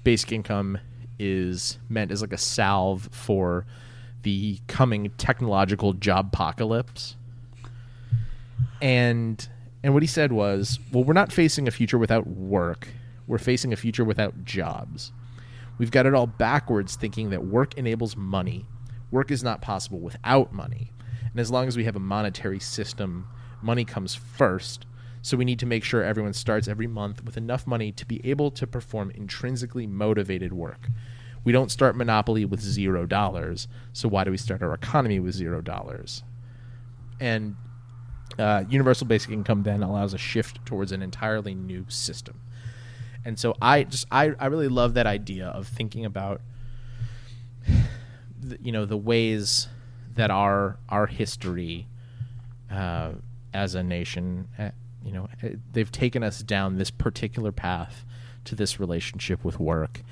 basic 0.03 0.33
income 0.33 0.79
is 1.19 1.79
meant 1.89 2.11
as 2.11 2.21
like 2.21 2.33
a 2.33 2.39
salve 2.39 3.09
for 3.13 3.65
the 4.23 4.59
coming 4.67 5.11
technological 5.17 5.93
job 5.93 6.31
apocalypse. 6.33 7.17
And 8.81 9.47
and 9.83 9.93
what 9.93 10.03
he 10.03 10.07
said 10.07 10.33
was, 10.33 10.79
well, 10.93 11.05
we're 11.05 11.13
not 11.13 11.33
facing 11.33 11.69
a 11.69 11.71
future 11.71 11.99
without 11.99 12.27
work. 12.27 12.89
We're 13.27 13.39
facing 13.39 13.73
a 13.73 13.77
future 13.77 14.05
without 14.05 14.45
jobs. 14.45 15.13
We've 15.77 15.91
got 15.91 16.07
it 16.07 16.15
all 16.15 16.27
backwards 16.27 16.97
thinking 16.97 17.31
that 17.31 17.45
work 17.45 17.75
enables 17.77 18.17
money. 18.17 18.67
Work 19.11 19.31
is 19.31 19.43
not 19.43 19.61
possible 19.61 20.01
without 20.01 20.53
money. 20.53 20.93
And 21.31 21.41
as 21.41 21.51
long 21.51 21.69
as 21.69 21.77
we 21.77 21.85
have 21.85 21.97
a 21.97 22.01
monetary 22.01 22.61
system, 22.61 23.27
money 23.61 23.85
comes 23.85 24.15
first. 24.15 24.87
So 25.21 25.37
we 25.37 25.45
need 25.45 25.59
to 25.59 25.67
make 25.67 25.85
sure 25.85 26.03
everyone 26.03 26.33
starts 26.33 26.69
every 26.69 26.87
month 26.87 27.25
with 27.25 27.37
enough 27.37 27.67
money 27.67 27.93
to 27.93 28.07
be 28.07 28.21
able 28.29 28.51
to 28.53 28.67
perform 28.67 29.11
intrinsically 29.11 29.87
motivated 29.87 30.53
work. 30.53 30.89
We 31.45 31.53
don't 31.53 31.71
start 31.71 31.97
Monopoly 31.97 32.45
with 32.45 32.61
zero 32.61 33.05
dollars. 33.05 33.69
So 33.93 34.09
why 34.09 34.25
do 34.25 34.31
we 34.31 34.37
start 34.37 34.63
our 34.63 34.73
economy 34.73 35.21
with 35.21 35.35
zero 35.35 35.61
dollars? 35.61 36.23
And 37.21 37.57
uh, 38.39 38.65
universal 38.69 39.07
basic 39.07 39.31
income 39.31 39.63
then 39.63 39.83
allows 39.83 40.15
a 40.15 40.19
shift 40.19 40.65
towards 40.67 40.93
an 40.93 41.03
entirely 41.03 41.55
new 41.55 41.85
system. 41.89 42.41
And 43.25 43.39
so 43.39 43.57
I 43.61 43.85
just 43.85 44.07
I, 44.11 44.33
I 44.39 44.47
really 44.47 44.69
love 44.69 44.95
that 44.95 45.07
idea 45.07 45.47
of 45.47 45.67
thinking 45.67 46.05
about 46.05 46.41
the, 48.41 48.59
you 48.63 48.73
know 48.73 48.85
the 48.85 48.97
ways 48.97 49.69
that 50.15 50.31
our 50.31 50.79
our 50.89 51.07
history 51.07 51.87
uh, 52.71 53.13
as 53.53 53.75
a 53.75 53.83
nation 53.83 54.49
uh, 54.59 54.71
you 55.05 55.13
know 55.13 55.29
uh, 55.43 55.49
they've 55.73 55.93
taken 55.93 56.23
us 56.23 56.41
down 56.41 56.77
this 56.77 56.91
particular 56.91 57.53
path 57.53 58.05
to 58.45 58.55
this 58.55 58.79
relationship 58.79 59.43
with 59.45 59.59
work 59.59 60.03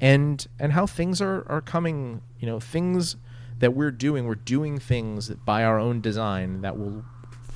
and 0.00 0.46
and 0.58 0.72
how 0.72 0.86
things 0.86 1.20
are 1.20 1.46
are 1.48 1.60
coming 1.60 2.20
you 2.40 2.46
know 2.46 2.58
things 2.58 3.16
that 3.58 3.74
we're 3.74 3.90
doing 3.90 4.26
we're 4.26 4.34
doing 4.34 4.78
things 4.78 5.30
by 5.30 5.64
our 5.64 5.78
own 5.78 6.00
design 6.00 6.60
that 6.60 6.76
will 6.76 7.04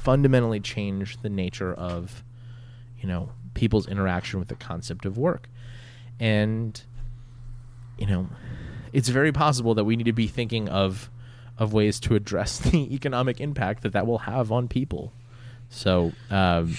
fundamentally 0.02 0.60
change 0.60 1.18
the 1.22 1.28
nature 1.28 1.72
of 1.72 2.24
you 3.00 3.08
know 3.08 3.30
people's 3.54 3.86
interaction 3.86 4.38
with 4.38 4.48
the 4.48 4.54
concept 4.54 5.04
of 5.04 5.18
work. 5.18 5.48
And 6.18 6.80
you 7.98 8.06
know 8.06 8.28
it's 8.92 9.08
very 9.08 9.32
possible 9.32 9.74
that 9.74 9.84
we 9.84 9.96
need 9.96 10.04
to 10.04 10.12
be 10.12 10.26
thinking 10.26 10.68
of 10.68 11.10
of 11.58 11.72
ways 11.72 12.00
to 12.00 12.14
address 12.14 12.58
the 12.70 12.94
economic 12.94 13.40
impact 13.40 13.82
that 13.82 13.92
that 13.92 14.06
will 14.06 14.18
have 14.18 14.50
on 14.50 14.68
people. 14.68 15.12
So 15.68 16.12
um, 16.30 16.74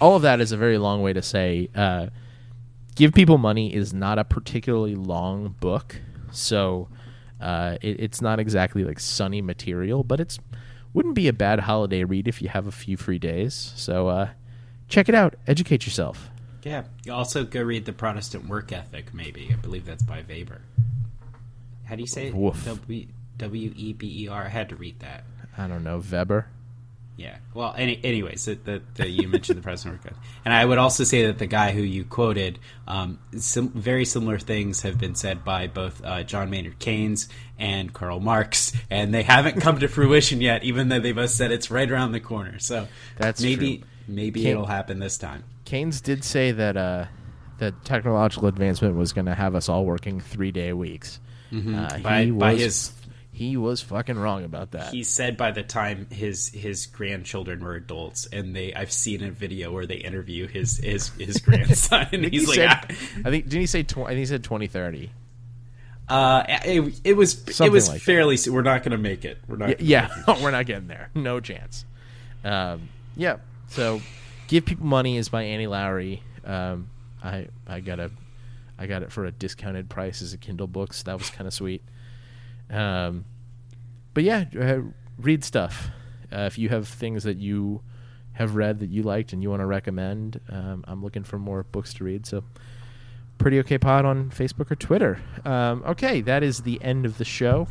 all 0.00 0.16
of 0.16 0.22
that 0.22 0.40
is 0.40 0.52
a 0.52 0.56
very 0.56 0.78
long 0.78 1.02
way 1.02 1.12
to 1.12 1.22
say 1.22 1.68
uh, 1.74 2.08
give 2.96 3.12
people 3.12 3.38
money 3.38 3.72
is 3.72 3.94
not 3.94 4.18
a 4.18 4.24
particularly 4.24 4.94
long 4.96 5.54
book. 5.60 6.00
So 6.32 6.88
uh, 7.40 7.76
it, 7.82 8.00
it's 8.00 8.20
not 8.20 8.40
exactly 8.40 8.82
like 8.82 8.98
sunny 8.98 9.42
material 9.42 10.02
but 10.02 10.20
it's 10.20 10.38
wouldn't 10.96 11.14
be 11.14 11.28
a 11.28 11.32
bad 11.32 11.60
holiday 11.60 12.02
read 12.04 12.26
if 12.26 12.40
you 12.40 12.48
have 12.48 12.66
a 12.66 12.72
few 12.72 12.96
free 12.96 13.18
days 13.18 13.72
so 13.76 14.08
uh, 14.08 14.28
check 14.88 15.08
it 15.08 15.14
out 15.14 15.34
educate 15.46 15.84
yourself 15.86 16.30
Yeah. 16.64 16.82
You 17.04 17.12
also 17.12 17.44
go 17.44 17.62
read 17.62 17.84
The 17.84 17.92
Protestant 17.92 18.48
Work 18.48 18.72
Ethic, 18.72 19.14
maybe. 19.14 19.50
I 19.52 19.56
believe 19.56 19.84
that's 19.86 20.02
by 20.02 20.24
Weber. 20.28 20.62
How 21.84 21.94
do 21.94 22.00
you 22.00 22.08
say 22.08 22.26
it? 22.26 22.34
Woof. 22.34 22.64
W 22.64 23.72
E 23.76 23.92
B 23.92 24.24
E 24.24 24.28
R. 24.28 24.46
I 24.46 24.48
had 24.48 24.68
to 24.70 24.74
read 24.76 24.98
that. 24.98 25.22
I 25.56 25.68
don't 25.68 25.84
know 25.84 26.02
Weber. 26.10 26.48
Yeah. 27.16 27.38
Well, 27.54 27.74
any, 27.78 27.98
anyways, 28.04 28.44
the, 28.44 28.82
you 29.08 29.26
mentioned 29.28 29.56
the 29.58 29.62
President 29.62 30.02
And 30.44 30.52
I 30.52 30.62
would 30.64 30.76
also 30.76 31.02
say 31.04 31.26
that 31.26 31.38
the 31.38 31.46
guy 31.46 31.70
who 31.72 31.80
you 31.80 32.04
quoted, 32.04 32.58
um, 32.86 33.18
some 33.38 33.70
very 33.70 34.04
similar 34.04 34.38
things 34.38 34.82
have 34.82 34.98
been 34.98 35.14
said 35.14 35.42
by 35.42 35.66
both 35.66 36.04
uh, 36.04 36.24
John 36.24 36.50
Maynard 36.50 36.78
Keynes 36.78 37.28
and 37.58 37.90
Karl 37.94 38.20
Marx, 38.20 38.72
and 38.90 39.14
they 39.14 39.22
haven't 39.22 39.62
come 39.62 39.78
to 39.80 39.88
fruition 39.88 40.42
yet, 40.42 40.62
even 40.62 40.90
though 40.90 41.00
they 41.00 41.12
both 41.12 41.30
said 41.30 41.50
it's 41.52 41.70
right 41.70 41.90
around 41.90 42.12
the 42.12 42.20
corner. 42.20 42.58
So 42.58 42.86
That's 43.16 43.40
maybe 43.42 43.78
true. 43.78 43.86
maybe 44.08 44.42
Key- 44.42 44.50
it'll 44.50 44.66
happen 44.66 44.98
this 44.98 45.16
time. 45.16 45.44
Keynes 45.64 46.02
did 46.02 46.22
say 46.22 46.52
that 46.52 46.76
uh, 46.76 47.06
that 47.58 47.82
technological 47.86 48.46
advancement 48.46 48.94
was 48.94 49.14
going 49.14 49.24
to 49.26 49.34
have 49.34 49.54
us 49.54 49.70
all 49.70 49.86
working 49.86 50.20
three 50.20 50.52
day 50.52 50.72
weeks. 50.74 51.18
Uh, 51.18 51.54
Mm-hmm. 51.56 52.02
By- 52.02 52.24
he 52.24 52.30
by 52.32 52.54
his- 52.56 52.92
he 53.36 53.58
was 53.58 53.82
fucking 53.82 54.18
wrong 54.18 54.44
about 54.44 54.70
that. 54.70 54.94
He 54.94 55.04
said 55.04 55.36
by 55.36 55.50
the 55.50 55.62
time 55.62 56.06
his 56.10 56.48
his 56.48 56.86
grandchildren 56.86 57.62
were 57.62 57.74
adults, 57.74 58.24
and 58.32 58.56
they 58.56 58.72
I've 58.72 58.90
seen 58.90 59.22
a 59.22 59.30
video 59.30 59.70
where 59.70 59.84
they 59.84 59.96
interview 59.96 60.46
his 60.48 60.78
his 60.78 61.08
his 61.10 61.36
grandson, 61.44 62.06
and 62.12 62.24
I 62.24 62.30
think 62.30 62.32
he's 62.32 62.50
he 62.54 62.60
like, 62.62 62.90
said, 62.90 62.96
"Ah." 62.98 63.20
I 63.26 63.30
think 63.30 63.44
didn't 63.44 63.60
he 63.60 63.66
say? 63.66 63.82
Tw- 63.82 63.98
I 63.98 64.06
think 64.06 64.20
he 64.20 64.26
said 64.26 64.42
twenty 64.42 64.68
thirty. 64.68 65.10
uh, 66.08 66.44
it, 66.48 67.00
it 67.04 67.12
was 67.12 67.46
it 67.60 67.70
was 67.70 67.88
like 67.88 67.98
that. 67.98 68.04
fairly. 68.04 68.38
We're 68.48 68.62
not 68.62 68.82
going 68.82 68.92
to 68.92 68.98
make 68.98 69.26
it. 69.26 69.36
We're 69.46 69.56
not. 69.58 69.80
Yeah, 69.82 70.08
yeah. 70.26 70.42
we're 70.42 70.50
not 70.50 70.64
getting 70.64 70.88
there. 70.88 71.10
No 71.14 71.38
chance. 71.38 71.84
Um, 72.42 72.88
yeah. 73.16 73.36
So, 73.68 74.00
give 74.48 74.64
people 74.64 74.86
money 74.86 75.18
is 75.18 75.28
by 75.28 75.42
Annie 75.42 75.66
Lowrey. 75.66 76.20
Um, 76.42 76.88
I 77.22 77.48
I 77.66 77.80
got 77.80 78.00
a 78.00 78.10
I 78.78 78.86
got 78.86 79.02
it 79.02 79.12
for 79.12 79.26
a 79.26 79.30
discounted 79.30 79.90
price 79.90 80.22
as 80.22 80.32
a 80.32 80.38
Kindle 80.38 80.68
book, 80.68 80.94
so 80.94 81.04
that 81.04 81.18
was 81.18 81.28
kind 81.28 81.46
of 81.46 81.52
sweet. 81.52 81.82
Um, 82.70 83.24
but 84.14 84.24
yeah, 84.24 84.44
uh, 84.58 84.80
read 85.18 85.44
stuff. 85.44 85.90
Uh, 86.32 86.40
if 86.40 86.58
you 86.58 86.68
have 86.68 86.88
things 86.88 87.24
that 87.24 87.38
you 87.38 87.82
have 88.32 88.56
read 88.56 88.80
that 88.80 88.90
you 88.90 89.02
liked 89.02 89.32
and 89.32 89.42
you 89.42 89.50
want 89.50 89.60
to 89.60 89.66
recommend, 89.66 90.40
um, 90.48 90.84
I'm 90.86 91.02
looking 91.02 91.24
for 91.24 91.38
more 91.38 91.62
books 91.62 91.94
to 91.94 92.04
read. 92.04 92.26
So, 92.26 92.44
Pretty 93.38 93.58
Okay 93.60 93.78
Pod 93.78 94.04
on 94.04 94.30
Facebook 94.30 94.70
or 94.70 94.76
Twitter. 94.76 95.18
Um, 95.44 95.82
okay, 95.86 96.20
that 96.22 96.42
is 96.42 96.60
the 96.60 96.82
end 96.82 97.06
of 97.06 97.18
the 97.18 97.24
show. 97.24 97.68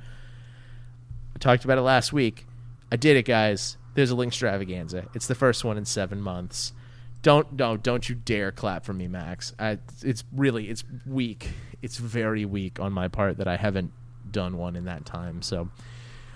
I 1.36 1.39
talked 1.39 1.66
about 1.66 1.78
it 1.78 1.82
last 1.82 2.14
week. 2.14 2.45
I 2.91 2.95
did 2.95 3.18
it, 3.18 3.26
guys. 3.26 3.78
There's 3.94 4.12
a 4.12 4.16
link 4.16 4.32
extravaganza. 4.32 5.08
It's 5.14 5.28
the 5.28 5.36
first 5.36 5.64
one 5.64 5.78
in 5.78 5.86
seven 5.86 6.22
months. 6.22 6.74
Don't 7.22 7.54
no, 7.54 7.78
don't 7.78 8.08
you 8.10 8.16
dare 8.16 8.52
clap 8.52 8.84
for 8.84 8.94
me, 8.94 9.08
Max. 9.08 9.54
I, 9.58 9.78
it's 10.02 10.24
really 10.34 10.70
it's 10.70 10.84
weak. 11.06 11.52
It's 11.82 11.98
very 11.98 12.46
weak 12.46 12.80
on 12.80 12.91
my 12.91 13.08
part 13.08 13.38
that 13.38 13.48
I 13.48 13.56
haven't 13.56 13.91
done 14.30 14.58
one 14.58 14.76
in 14.76 14.86
that 14.86 15.06
time. 15.06 15.41
So 15.41 15.70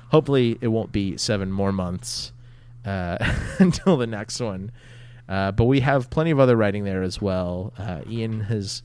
hopefully 0.10 0.58
it 0.62 0.68
won't 0.68 0.92
be 0.92 1.18
seven 1.18 1.52
more 1.52 1.72
months 1.72 2.32
uh, 2.86 3.18
until 3.60 3.98
the 3.98 4.08
next 4.08 4.40
one. 4.40 4.72
Uh, 5.28 5.52
but 5.52 5.66
we 5.66 5.82
have 5.82 6.10
plenty 6.10 6.32
of 6.32 6.40
other 6.40 6.56
writing 6.56 6.86
there 6.86 7.04
as 7.04 7.22
well. 7.22 7.74
Uh, 7.78 8.02
Ian 8.10 8.42
has 8.42 8.82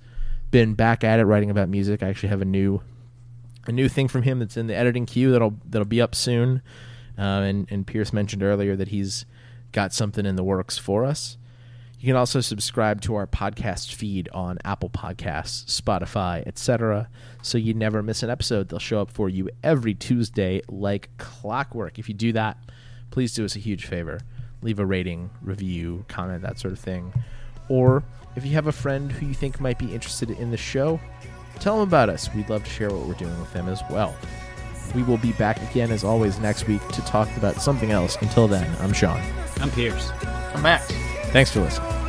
been 0.51 0.75
back 0.75 1.05
at 1.05 1.21
it 1.21 1.25
writing 1.25 1.51
about 1.51 1.69
music. 1.69 2.03
I 2.03 2.09
actually 2.09 2.31
have 2.31 2.43
a 2.43 2.47
new 2.47 2.81
a 3.65 3.71
new 3.71 3.89
thing 3.89 4.09
from 4.09 4.23
him 4.23 4.41
that's 4.41 4.57
in 4.57 4.67
the 4.67 4.75
editing 4.75 5.07
queue 5.07 5.31
that'll 5.31 5.55
that'll 5.69 5.87
be 5.87 6.01
up 6.01 6.17
soon. 6.17 6.63
Uh, 7.19 7.43
and 7.43 7.71
and 7.71 7.87
Pierce 7.87 8.13
mentioned 8.13 8.43
earlier 8.43 8.77
that 8.77 8.89
he's 8.89 9.27
got 9.73 9.93
something 9.93 10.27
in 10.27 10.37
the 10.37 10.45
works 10.45 10.79
for 10.79 11.05
us. 11.05 11.37
You 12.03 12.07
can 12.09 12.17
also 12.17 12.41
subscribe 12.41 13.01
to 13.03 13.15
our 13.15 13.29
podcast 13.29 13.95
feed 13.95 14.29
on 14.33 14.59
Apple 14.65 14.91
Podcasts, 14.91 15.81
Spotify, 15.81 16.45
etc. 16.49 17.09
So 17.43 17.59
you 17.59 17.75
never 17.75 18.03
miss 18.03 18.25
an 18.25 18.31
episode. 18.31 18.69
They'll 18.69 18.81
show 18.81 19.01
up 19.01 19.11
for 19.11 19.29
you 19.29 19.49
every 19.63 19.95
Tuesday 19.95 20.63
like 20.69 21.11
clockwork. 21.19 22.01
If 22.01 22.09
you 22.09 22.15
do 22.15 22.33
that, 22.33 22.59
please 23.11 23.33
do 23.35 23.45
us 23.45 23.55
a 23.55 23.61
huge 23.61 23.87
favor. 23.87 24.19
Leave 24.63 24.81
a 24.81 24.87
rating, 24.87 25.31
review, 25.43 26.05
comment, 26.09 26.43
that 26.43 26.59
sort 26.59 26.73
of 26.73 26.81
thing. 26.81 27.13
Or 27.69 28.03
if 28.35 28.45
you 28.45 28.53
have 28.55 28.67
a 28.67 28.73
friend 28.73 29.13
who 29.13 29.27
you 29.27 29.35
think 29.35 29.61
might 29.61 29.79
be 29.79 29.95
interested 29.95 30.31
in 30.31 30.51
the 30.51 30.57
show, 30.57 31.01
tell 31.61 31.79
them 31.79 31.89
about 31.89 32.09
us. 32.09 32.35
We'd 32.35 32.51
love 32.51 32.65
to 32.65 32.71
share 32.71 32.91
what 32.91 33.07
we're 33.07 33.15
doing 33.15 33.39
with 33.39 33.53
them 33.53 33.69
as 33.69 33.81
well. 33.89 34.17
We 34.95 35.03
will 35.03 35.19
be 35.19 35.33
back 35.33 35.61
again, 35.71 35.91
as 35.91 36.05
always, 36.05 36.39
next 36.39 36.67
week 36.67 36.87
to 36.89 37.01
talk 37.03 37.35
about 37.37 37.61
something 37.61 37.91
else. 37.91 38.17
Until 38.21 38.49
then, 38.49 38.71
I'm 38.81 38.93
Sean. 38.93 39.21
I'm 39.61 39.71
Pierce. 39.71 40.11
I'm 40.55 40.63
Max. 40.63 40.87
Thanks 41.33 41.51
for 41.51 41.61
listening. 41.61 42.02